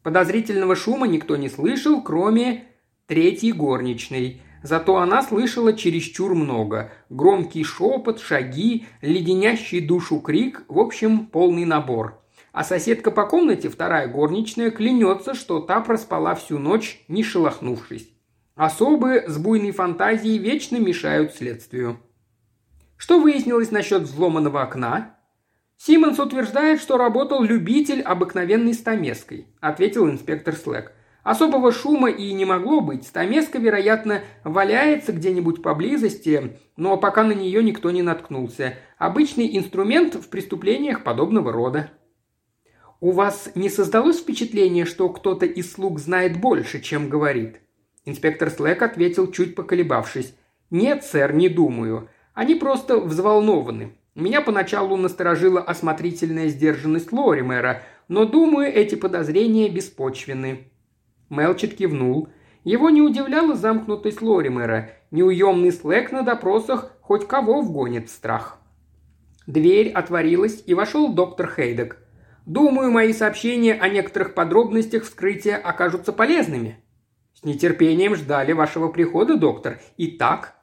[0.03, 2.65] Подозрительного шума никто не слышал, кроме
[3.07, 4.43] третьей горничной.
[4.65, 6.91] Зато она слышала чересчур много.
[7.11, 12.21] Громкий шепот, шаги, леденящий душу крик, в общем, полный набор.
[12.51, 18.14] А соседка по комнате, вторая горничная, клянется, что та проспала всю ночь, не шелохнувшись.
[18.55, 21.99] Особы с буйной фантазией вечно мешают следствию.
[22.97, 25.17] Что выяснилось насчет взломанного окна?
[25.77, 30.93] Симмонс утверждает, что работал любитель обыкновенной стамеской, ответил инспектор Слэк.
[31.25, 33.05] Особого шума и не могло быть.
[33.09, 38.75] Стамеска, вероятно, валяется где-нибудь поблизости, но пока на нее никто не наткнулся.
[38.99, 41.91] Обычный инструмент в преступлениях подобного рода.
[43.01, 47.64] «У вас не создалось впечатление, что кто-то из слуг знает больше, чем говорит?»
[48.07, 50.35] Инспектор Слэк ответил, чуть поколебавшись.
[50.71, 52.09] «Нет, сэр, не думаю.
[52.35, 53.95] Они просто взволнованы.
[54.15, 60.71] Меня поначалу насторожила осмотрительная сдержанность Лоримера, но, думаю, эти подозрения беспочвены».
[61.31, 62.29] Мелчит кивнул.
[62.63, 64.91] Его не удивляла замкнутость Лоримера.
[65.11, 68.59] Неуемный Слэк на допросах хоть кого вгонит в страх.
[69.47, 71.99] Дверь отворилась, и вошел доктор Хейдек.
[72.47, 76.84] «Думаю, мои сообщения о некоторых подробностях вскрытия окажутся полезными»,
[77.45, 79.81] нетерпением ждали вашего прихода, доктор.
[79.97, 80.55] Итак,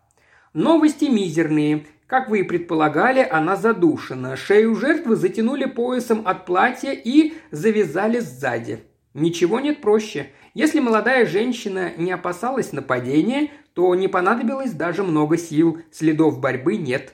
[0.53, 1.85] новости мизерные.
[2.07, 4.35] Как вы и предполагали, она задушена.
[4.35, 8.83] Шею жертвы затянули поясом от платья и завязали сзади.
[9.13, 10.29] Ничего нет проще.
[10.53, 17.13] Если молодая женщина не опасалась нападения, то не понадобилось даже много сил, следов борьбы нет.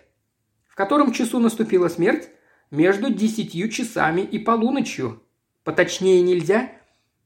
[0.67, 2.29] В котором часу наступила смерть?
[2.71, 5.23] Между десятью часами и полуночью.
[5.63, 6.71] Поточнее нельзя?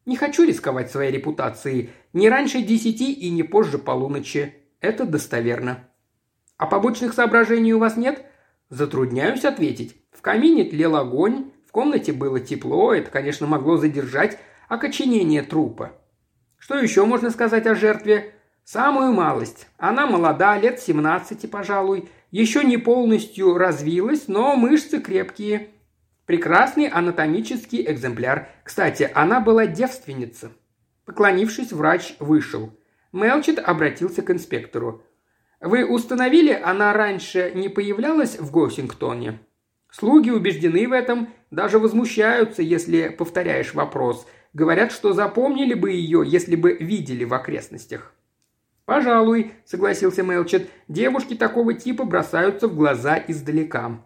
[0.06, 1.92] Не хочу рисковать своей репутацией.
[2.14, 4.56] Не раньше десяти и не позже полуночи.
[4.80, 5.88] Это достоверно.
[6.58, 8.26] А побочных соображений у вас нет?
[8.70, 9.96] Затрудняюсь ответить.
[10.12, 14.38] В камине тлел огонь, в комнате было тепло, это, конечно, могло задержать
[14.68, 15.94] окоченение трупа.
[16.58, 18.34] Что еще можно сказать о жертве?
[18.64, 19.68] Самую малость.
[19.78, 25.70] Она молода, лет 17, пожалуй, еще не полностью развилась, но мышцы крепкие–
[26.32, 28.48] Прекрасный анатомический экземпляр.
[28.64, 30.54] Кстати, она была девственница.
[31.04, 32.72] Поклонившись, врач вышел.
[33.12, 35.04] Мелчит обратился к инспектору.
[35.60, 39.42] «Вы установили, она раньше не появлялась в Госсингтоне?»
[39.92, 44.26] Слуги убеждены в этом, даже возмущаются, если повторяешь вопрос.
[44.54, 48.14] Говорят, что запомнили бы ее, если бы видели в окрестностях.
[48.86, 54.06] «Пожалуй»,— согласился Мелчет,— «девушки такого типа бросаются в глаза издалека».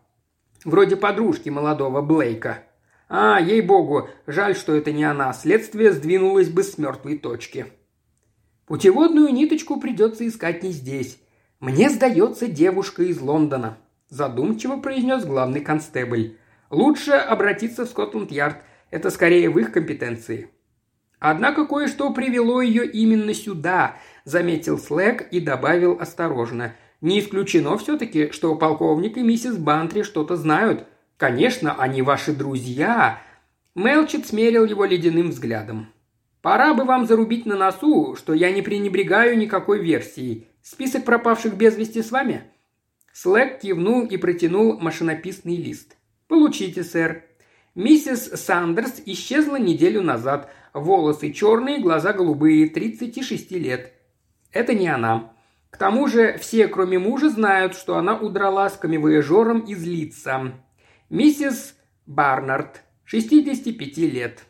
[0.65, 2.63] Вроде подружки молодого Блейка.
[3.07, 5.31] А, ей-богу, жаль, что это не она.
[5.31, 7.67] Следствие сдвинулось бы с мертвой точки.
[8.65, 11.19] Путеводную ниточку придется искать не здесь.
[11.59, 13.77] Мне сдается девушка из Лондона.
[14.09, 16.37] Задумчиво произнес главный констебль.
[16.71, 18.57] Лучше обратиться в Скотланд-Ярд.
[18.89, 20.49] Это скорее в их компетенции.
[21.19, 28.55] Однако кое-что привело ее именно сюда, заметил Слэк и добавил осторожно– не исключено все-таки, что
[28.55, 30.87] полковник и миссис Бантри что-то знают.
[31.17, 33.21] Конечно, они ваши друзья».
[33.75, 35.91] Мелчит смерил его ледяным взглядом.
[36.41, 40.47] «Пора бы вам зарубить на носу, что я не пренебрегаю никакой версией.
[40.61, 42.43] Список пропавших без вести с вами?»
[43.11, 45.97] Слэк кивнул и протянул машинописный лист.
[46.27, 47.23] «Получите, сэр».
[47.75, 50.49] Миссис Сандерс исчезла неделю назад.
[50.73, 53.93] Волосы черные, глаза голубые, 36 лет.
[54.51, 55.34] Это не она.
[55.75, 60.53] К тому же все, кроме мужа, знают, что она удрала с камевояжером из лица.
[61.09, 64.45] Миссис Барнард, 65 лет.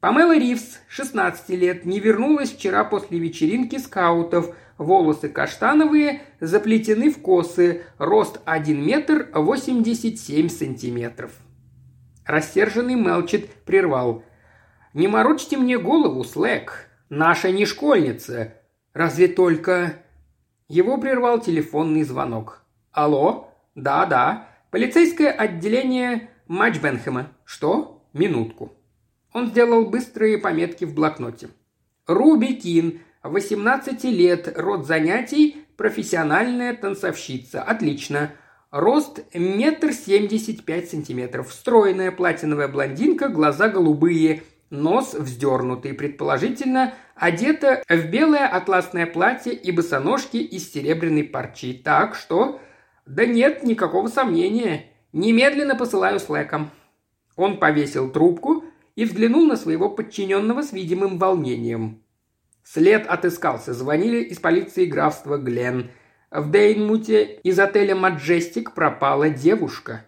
[0.00, 4.52] Памела Ривз, 16 лет, не вернулась вчера после вечеринки скаутов.
[4.78, 11.30] Волосы каштановые, заплетены в косы, рост 1 метр 87 сантиметров.
[12.24, 14.24] Рассерженный Мелчит прервал.
[14.92, 16.88] «Не морочьте мне голову, Слэк.
[17.10, 18.54] Наша не школьница.
[18.92, 20.02] Разве только...»
[20.68, 22.62] Его прервал телефонный звонок.
[22.90, 23.52] «Алло?
[23.74, 24.48] Да, да.
[24.70, 27.28] Полицейское отделение Матчбенхэма.
[27.44, 28.02] Что?
[28.12, 28.72] Минутку».
[29.32, 31.50] Он сделал быстрые пометки в блокноте.
[32.06, 37.62] Руби Кин, 18 лет, род занятий, профессиональная танцовщица.
[37.62, 38.32] Отлично.
[38.70, 41.52] Рост метр семьдесят пять сантиметров.
[41.52, 50.36] Стройная платиновая блондинка, глаза голубые– нос вздернутый, предположительно, одета в белое атласное платье и босоножки
[50.36, 51.74] из серебряной парчи.
[51.74, 52.60] Так что...
[53.06, 54.86] Да нет никакого сомнения.
[55.12, 56.70] Немедленно посылаю слэком.
[57.36, 58.64] Он повесил трубку
[58.96, 62.02] и взглянул на своего подчиненного с видимым волнением.
[62.64, 63.74] След отыскался.
[63.74, 65.90] Звонили из полиции графства Глен.
[66.32, 70.04] В Дейнмуте из отеля «Маджестик» пропала девушка.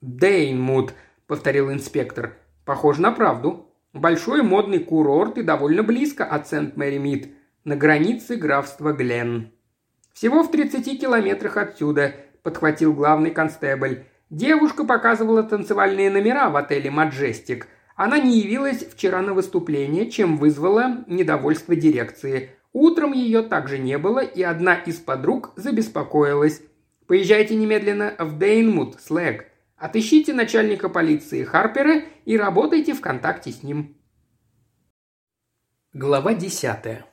[0.00, 0.94] «Дейнмут»,—
[1.26, 2.38] повторил инспектор.
[2.64, 3.63] «Похоже на правду.
[3.94, 7.28] Большой модный курорт и довольно близко от Сент-Мэри-Мид,
[7.62, 9.52] на границе графства Глен.
[10.12, 14.02] Всего в 30 километрах отсюда, подхватил главный констебль.
[14.30, 17.68] Девушка показывала танцевальные номера в отеле «Маджестик».
[17.94, 22.50] Она не явилась вчера на выступление, чем вызвала недовольство дирекции.
[22.72, 26.62] Утром ее также не было, и одна из подруг забеспокоилась.
[27.06, 29.46] «Поезжайте немедленно в Дейнмут, Слэг.
[29.84, 33.98] Отыщите начальника полиции Харпера и работайте в контакте с ним».
[35.92, 37.04] Глава десятая.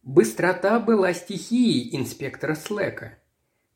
[0.00, 3.18] Быстрота была стихией инспектора Слэка.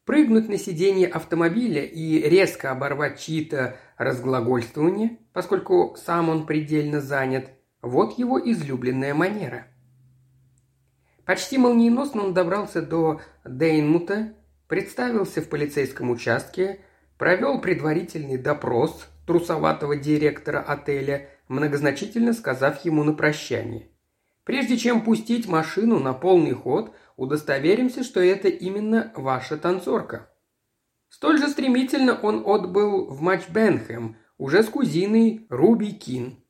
[0.07, 7.51] Прыгнуть на сиденье автомобиля и резко оборвать чьи-то разглагольствования, поскольку сам он предельно занят,
[7.83, 9.67] вот его излюбленная манера.
[11.27, 14.33] Почти молниеносно он добрался до Дейнмута,
[14.69, 16.81] представился в полицейском участке,
[17.19, 23.89] провел предварительный допрос трусоватого директора отеля, многозначительно сказав ему на прощание.
[24.45, 30.31] Прежде чем пустить машину на полный ход, удостоверимся, что это именно ваша танцорка.
[31.09, 36.43] Столь же стремительно он отбыл в матч Бенхэм, уже с кузиной Руби Кин.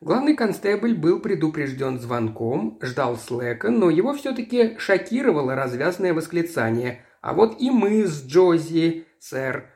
[0.00, 7.04] Главный констебль был предупрежден звонком, ждал Слэка, но его все-таки шокировало развязное восклицание.
[7.22, 9.70] «А вот и мы с Джози, сэр».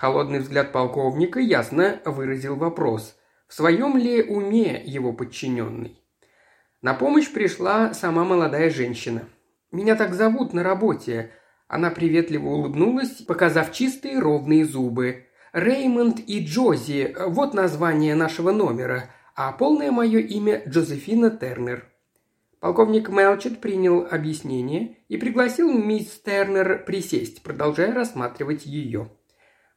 [0.00, 3.18] Холодный взгляд полковника ясно выразил вопрос.
[3.46, 6.00] В своем ли уме его подчиненный?
[6.80, 9.28] На помощь пришла сама молодая женщина.
[9.70, 11.32] «Меня так зовут на работе».
[11.68, 15.26] Она приветливо улыбнулась, показав чистые ровные зубы.
[15.52, 21.84] «Реймонд и Джози– вот название нашего номера, а полное мое имя Джозефина Тернер».
[22.58, 29.10] Полковник Мелчет принял объяснение и пригласил мисс Тернер присесть, продолжая рассматривать ее.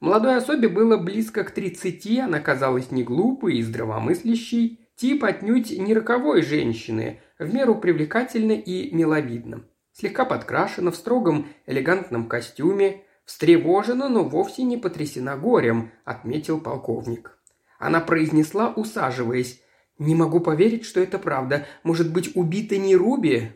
[0.04, 4.82] Молодой особе было близко к тридцати, она казалась не глупой и здравомыслящей.
[4.97, 9.66] Тип отнюдь не роковой женщины, в меру привлекательный и миловидным.
[9.93, 17.39] Слегка подкрашена в строгом элегантном костюме, встревожена, но вовсе не потрясена горем, отметил полковник.
[17.80, 19.62] Она произнесла, усаживаясь.
[19.99, 21.66] «Не могу поверить, что это правда.
[21.84, 23.51] Может быть, убита не Руби?»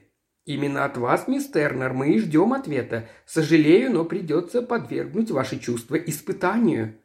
[0.48, 3.08] «Именно от вас, мисс Тернер, мы и ждем ответа.
[3.28, 6.96] Сожалею, но придется подвергнуть ваши чувства испытанию».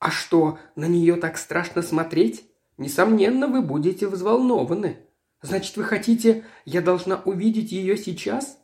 [0.00, 2.44] «А что, на нее так страшно смотреть?»
[2.78, 4.98] Несомненно, вы будете взволнованы.
[5.40, 8.58] Значит, вы хотите, я должна увидеть ее сейчас?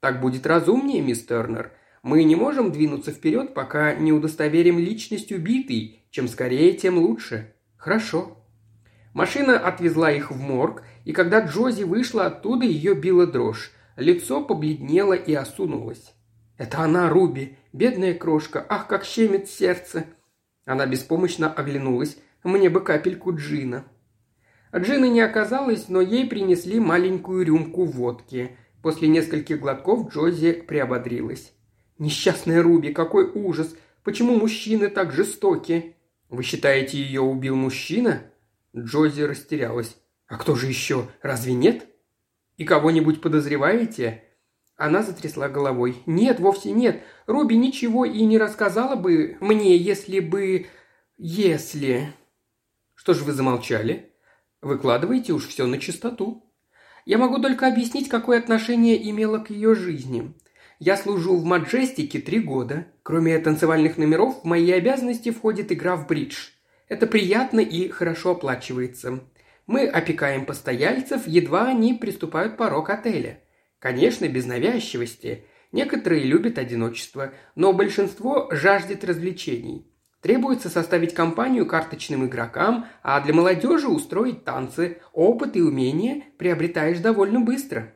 [0.00, 1.72] Так будет разумнее, мисс Тернер.
[2.02, 6.04] Мы не можем двинуться вперед, пока не удостоверим личность убитой.
[6.10, 7.54] Чем скорее, тем лучше.
[7.76, 8.36] Хорошо.
[9.14, 13.72] Машина отвезла их в морг, и когда Джози вышла оттуда, ее била дрожь.
[13.96, 16.14] Лицо побледнело и осунулось.
[16.56, 17.56] «Это она, Руби!
[17.72, 18.64] Бедная крошка!
[18.68, 20.04] Ах, как щемит сердце!»
[20.64, 22.18] Она беспомощно оглянулась.
[22.44, 23.84] Мне бы капельку джина».
[24.74, 28.56] Джина не оказалось, но ей принесли маленькую рюмку водки.
[28.82, 31.52] После нескольких глотков Джози приободрилась.
[31.98, 33.76] «Несчастная Руби, какой ужас!
[34.02, 35.94] Почему мужчины так жестоки?»
[36.30, 38.22] «Вы считаете, ее убил мужчина?»
[38.74, 39.96] Джози растерялась.
[40.32, 41.10] «А кто же еще?
[41.20, 41.86] Разве нет?»
[42.56, 44.24] «И кого-нибудь подозреваете?»
[44.76, 46.02] Она затрясла головой.
[46.06, 47.02] «Нет, вовсе нет.
[47.26, 50.68] Руби ничего и не рассказала бы мне, если бы...
[51.18, 52.14] если...»
[52.94, 54.14] Что же вы замолчали?
[54.62, 56.50] Выкладывайте уж все на чистоту.
[57.04, 60.32] Я могу только объяснить, какое отношение имело к ее жизни.
[60.78, 62.86] Я служу в Маджестике три года.
[63.02, 66.52] Кроме танцевальных номеров, в мои обязанности входит игра в бридж.
[66.88, 69.20] Это приятно и хорошо оплачивается.
[69.66, 73.42] Мы опекаем постояльцев, едва они приступают порог отеля.
[73.78, 75.44] Конечно, без навязчивости.
[75.70, 79.88] Некоторые любят одиночество, но большинство жаждет развлечений.
[80.20, 85.00] Требуется составить компанию карточным игрокам, а для молодежи устроить танцы.
[85.12, 87.92] Опыт и умения приобретаешь довольно быстро.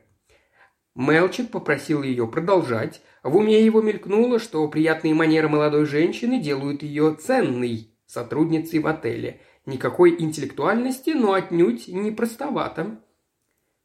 [0.93, 3.01] Мелчик попросил ее продолжать.
[3.23, 9.41] В уме его мелькнуло, что приятные манеры молодой женщины делают ее ценной сотрудницей в отеле.
[9.67, 12.99] Никакой интеллектуальности, но отнюдь не простовато.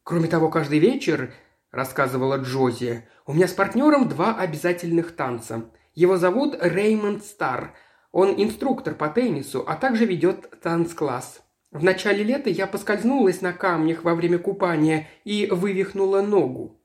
[0.01, 1.31] Кроме того, каждый вечер,
[1.69, 5.69] рассказывала Джози, у меня с партнером два обязательных танца.
[5.93, 7.75] Его зовут Реймонд Стар–
[8.13, 11.41] он инструктор по теннису, а также ведет танцкласс.
[11.71, 16.79] В начале лета я поскользнулась на камнях во время купания и вывихнула ногу.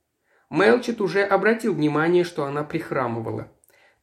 [0.48, 3.52] Мелчит уже обратил внимание, что она прихрамывала.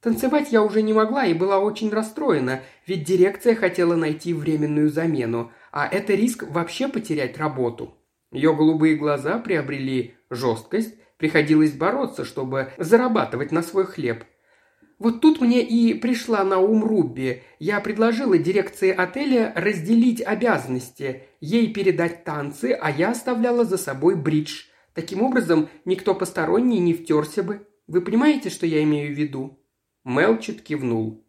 [0.06, 5.52] Танцевать я уже не могла и была очень расстроена, ведь дирекция хотела найти временную замену,
[5.72, 7.98] а это риск вообще потерять работу.
[8.32, 14.26] Ее голубые глаза приобрели жесткость, приходилось бороться, чтобы зарабатывать на свой хлеб–
[15.00, 17.42] Вот тут мне и пришла на ум Рубби.
[17.58, 24.66] Я предложила дирекции отеля разделить обязанности, ей передать танцы, а я оставляла за собой бридж.
[24.94, 27.68] Таким образом, никто посторонний не втерся бы.
[27.88, 29.65] Вы понимаете, что я имею в виду?»
[30.06, 31.26] Мелчит кивнул.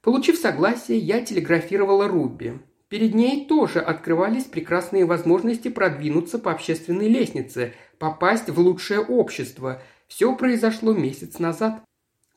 [0.00, 2.60] Получив согласие, я телеграфировала Рубби.
[2.88, 9.82] Перед ней тоже открывались прекрасные возможности продвинуться по общественной лестнице, попасть в лучшее общество.
[10.06, 11.82] Все произошло месяц назад.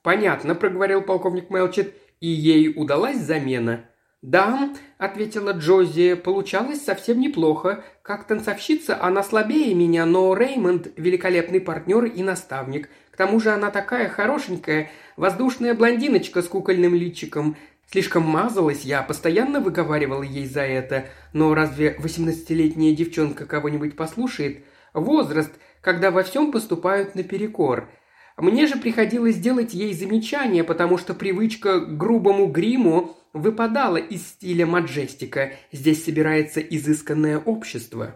[0.01, 3.85] «Понятно»,– проговорил полковник Мелчет,– «и ей удалась замена».
[4.23, 7.83] «Да»,– ответила Джози,– «получалось совсем неплохо.
[8.01, 12.89] Как танцовщица она слабее меня, но Реймонд– великолепный партнер и наставник.
[13.17, 17.57] К тому же она такая хорошенькая, воздушная блондиночка с кукольным личиком.
[17.89, 21.07] Слишком мазалась я, постоянно выговаривала ей за это.
[21.33, 24.63] Но разве восемнадцатилетняя девчонка кого-нибудь послушает?
[24.93, 25.49] Возраст,
[25.81, 27.89] когда во всем поступают наперекор.
[28.37, 34.67] Мне же приходилось делать ей замечания, потому что привычка к грубому гриму выпадала из стиля
[34.67, 35.53] маджестика.
[35.71, 38.15] Здесь собирается изысканное общество.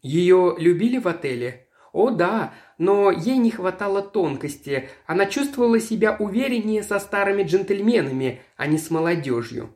[0.00, 1.66] Ее любили в отеле?
[1.92, 4.88] О да, но ей не хватало тонкости.
[5.06, 9.74] Она чувствовала себя увереннее со старыми джентльменами, а не с молодежью.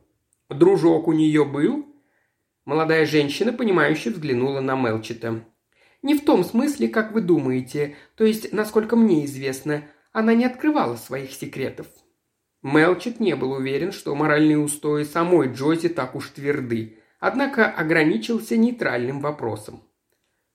[0.49, 1.85] Дружок у нее был?
[2.65, 5.43] Молодая женщина, понимающе взглянула на Мелчета.
[6.01, 10.95] «Не в том смысле, как вы думаете, то есть, насколько мне известно, она не открывала
[10.95, 11.87] своих секретов».
[12.61, 19.21] Мелчет не был уверен, что моральные устои самой Джози так уж тверды, однако ограничился нейтральным
[19.21, 19.86] вопросом.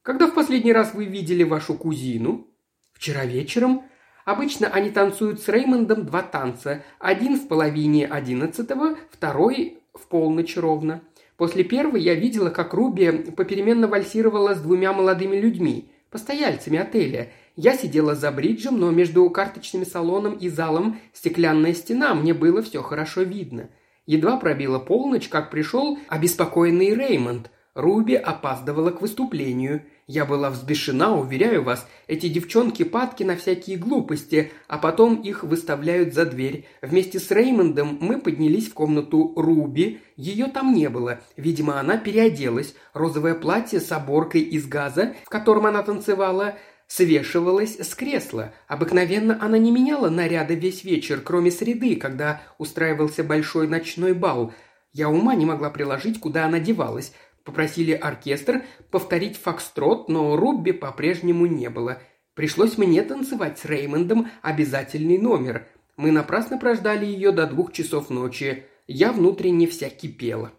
[0.02, 2.48] Когда в последний раз вы видели вашу кузину?
[2.92, 3.84] Вчера вечером.
[4.24, 6.82] Обычно они танцуют с Реймондом два танца.
[6.98, 11.02] Один в половине одиннадцатого, второй в полночь ровно.
[11.36, 17.30] После первой я видела, как Руби попеременно вальсировала с двумя молодыми людьми, постояльцами отеля.
[17.54, 22.82] Я сидела за бриджем, но между карточным салоном и залом стеклянная стена, мне было все
[22.82, 23.70] хорошо видно.
[24.06, 27.50] Едва пробила полночь, как пришел обеспокоенный Реймонд.
[27.74, 29.82] Руби опаздывала к выступлению.
[30.06, 36.12] Я была взбешена, уверяю вас, эти девчонки падки на всякие глупости, а потом их выставляют
[36.12, 36.66] за дверь.
[36.82, 40.00] Вместе с Реймондом мы поднялись в комнату Руби.
[40.16, 41.20] Ее там не было.
[41.38, 42.74] Видимо, она переоделась.
[42.92, 46.56] Розовое платье с оборкой из газа, в котором она танцевала,
[46.88, 48.52] свешивалось с кресла.
[48.68, 54.52] Обыкновенно она не меняла наряда весь вечер, кроме среды, когда устраивался большой ночной бал.
[54.92, 57.14] Я ума не могла приложить, куда она девалась.
[57.44, 62.00] Попросили оркестр повторить фокстрот, но Рубби по-прежнему не было.
[62.34, 65.66] Пришлось мне танцевать с Реймондом обязательный номер.
[65.96, 68.64] Мы напрасно прождали ее до двух часов ночи.
[68.86, 70.52] Я внутренне вся кипела.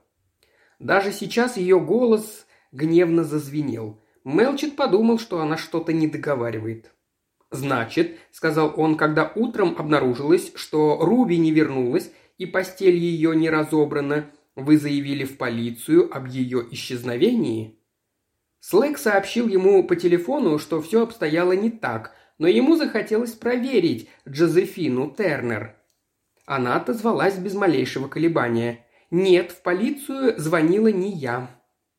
[0.79, 4.01] Даже сейчас ее голос гневно зазвенел.
[4.23, 6.91] Мелчит подумал, что она что-то не договаривает.
[7.51, 14.25] «Значит»,— сказал он, когда утром обнаружилось, что Руби не вернулась и постель ее не разобрана,
[14.55, 17.79] вы заявили в полицию об ее исчезновении?»
[18.59, 25.13] Слэк сообщил ему по телефону, что все обстояло не так, но ему захотелось проверить Джозефину
[25.17, 25.75] Тернер.
[26.45, 28.85] Она отозвалась без малейшего колебания.
[29.11, 31.49] «Нет, в полицию звонила не я».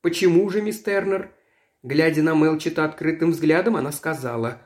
[0.00, 1.34] «Почему же, мисс Тернер?»
[1.82, 4.62] Глядя на Мелчета открытым взглядом, она сказала.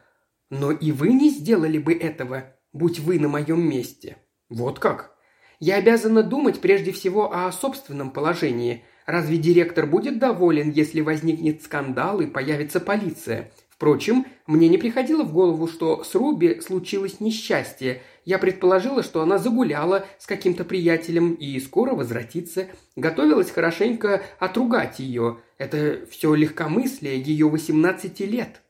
[0.51, 4.18] «Но и вы не сделали бы этого, будь вы на моем месте».
[4.49, 5.18] «Вот как?»
[5.61, 8.85] Я обязана думать прежде всего о собственном положении.
[9.07, 13.51] Разве директор будет доволен, если возникнет скандал и появится полиция?
[13.69, 18.03] Впрочем, мне не приходило в голову, что с Руби случилось несчастье.
[18.25, 22.67] Я предположила, что она загуляла с каким-то приятелем и скоро возвратится.
[22.97, 25.39] Готовилась хорошенько отругать ее.
[25.59, 28.63] Это все легкомыслие ее 18 лет.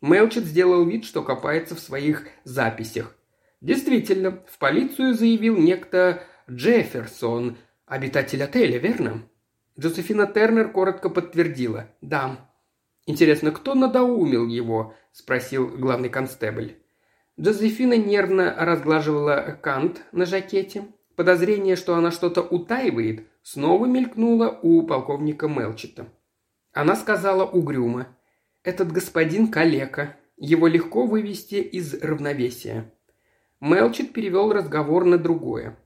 [0.00, 3.17] Мелчет сделал вид, что копается в своих записях.
[3.60, 7.56] Действительно, в полицию заявил некто Джефферсон,
[7.86, 9.28] обитатель отеля, верно?
[9.78, 11.88] Джозефина Тернер коротко подтвердила.
[12.00, 12.50] «Да».
[13.06, 16.76] «Интересно, кто надоумил его?»– спросил главный констебль.
[17.40, 20.86] Джозефина нервно разглаживала кант на жакете.
[21.14, 26.06] Подозрение, что она что-то утаивает, снова мелькнуло у полковника Мелчета.
[26.72, 28.08] Она сказала угрюмо.
[28.64, 30.16] «Этот господин калека.
[30.36, 32.92] Его легко вывести из равновесия».
[33.60, 35.78] Мелчит перевел разговор на другое.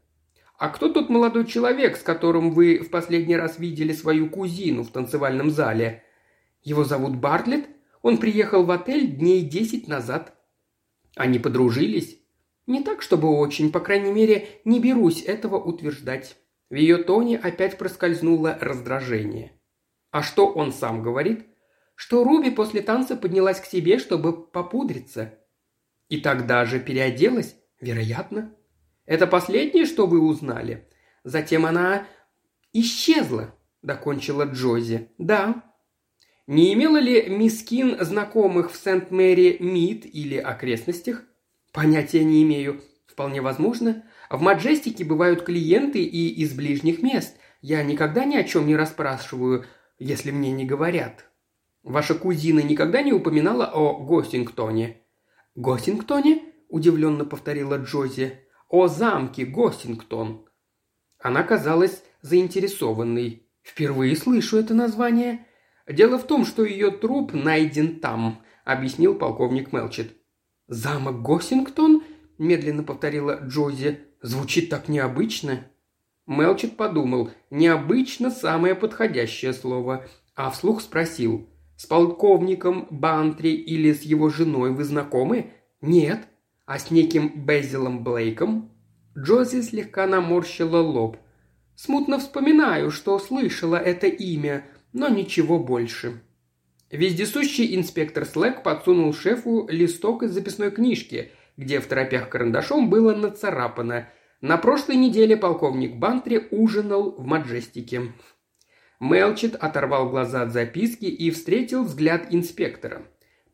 [0.58, 4.90] «А кто тот молодой человек, с которым вы в последний раз видели свою кузину в
[4.90, 6.04] танцевальном зале?»
[6.62, 7.66] «Его зовут Бартлетт.
[8.02, 10.34] Он приехал в отель дней десять назад».
[11.16, 12.18] «Они подружились?»
[12.66, 16.36] «Не так, чтобы очень, по крайней мере, не берусь этого утверждать».
[16.70, 19.52] В ее тоне опять проскользнуло раздражение.
[20.10, 21.46] «А что он сам говорит?»
[21.94, 25.38] «Что Руби после танца поднялась к себе, чтобы попудриться».
[26.08, 28.54] «И тогда же переоделась?» Вероятно.
[29.06, 30.88] Это последнее, что вы узнали?
[31.24, 32.06] Затем она
[32.72, 35.10] исчезла, докончила Джози.
[35.18, 35.64] Да.
[36.46, 41.24] Не имела ли мисс Кин знакомых в Сент-Мэри Мид или окрестностях?
[41.72, 42.80] Понятия не имею.
[43.06, 44.04] Вполне возможно.
[44.30, 47.36] В Маджестике бывают клиенты и из ближних мест.
[47.62, 49.64] Я никогда ни о чем не расспрашиваю,
[49.98, 51.26] если мне не говорят.
[51.82, 54.98] Ваша кузина никогда не упоминала о Гостингтоне?»
[55.56, 56.42] «Гостингтоне?»–
[56.72, 58.40] удивленно повторила Джози.
[58.68, 60.46] «О замке Гостингтон».
[61.20, 63.46] Она казалась заинтересованной.
[63.62, 65.46] «Впервые слышу это название».
[65.86, 70.16] «Дело в том, что ее труп найден там»,– объяснил полковник Мелчет.
[70.68, 72.02] «Замок Гостингтон?»–
[72.38, 74.00] медленно повторила Джози.
[74.22, 75.66] «Звучит так необычно».
[76.26, 84.30] Мелчет подумал, необычно самое подходящее слово, а вслух спросил, «С полковником Бантри или с его
[84.30, 85.50] женой вы знакомы?»
[85.80, 86.28] «Нет».
[86.64, 88.70] «А с неким Безилом Блейком?»
[89.16, 91.16] Джози слегка наморщила лоб.
[91.74, 96.22] «Смутно вспоминаю, что слышала это имя, но ничего больше».
[96.90, 104.08] Вездесущий инспектор Слэк подсунул шефу листок из записной книжки, где в торопях карандашом было нацарапано–
[104.42, 108.12] на прошлой неделе полковник Бантри ужинал в Маджестике.
[108.98, 113.02] Мелчит оторвал глаза от записки и встретил взгляд инспектора.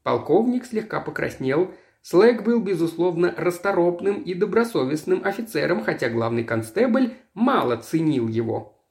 [0.03, 1.75] Полковник слегка покраснел.
[2.11, 8.83] Слэк был, безусловно, расторопным и добросовестным офицером, хотя главный констебль мало ценил его.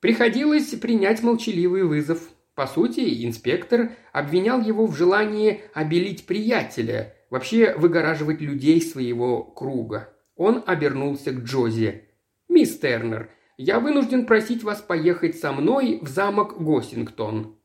[0.00, 2.22] Приходилось принять молчаливый вызов.
[2.54, 10.08] По сути, инспектор обвинял его в желании обелить приятеля, вообще выгораживать людей своего круга.
[10.34, 12.04] Он обернулся к Джози.
[12.48, 17.58] «Мисс Тернер, я вынужден просить вас поехать со мной в замок Госингтон».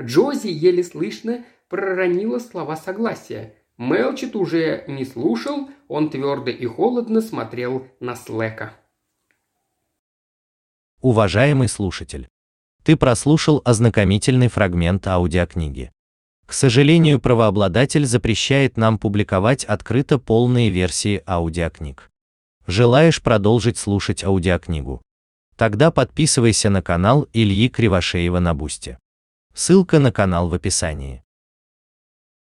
[0.00, 3.52] Джози еле слышно проронила слова согласия.
[3.78, 8.72] Мелчит уже не слушал, он твердо и холодно смотрел на Слэка.
[11.02, 12.28] Уважаемый слушатель,
[12.82, 15.92] ты прослушал ознакомительный фрагмент аудиокниги.
[16.46, 22.10] К сожалению, правообладатель запрещает нам публиковать открыто полные версии аудиокниг.
[22.66, 25.02] Желаешь продолжить слушать аудиокнигу?
[25.56, 28.98] Тогда подписывайся на канал Ильи Кривошеева на Бусте.
[29.54, 31.22] Ссылка на канал в описании.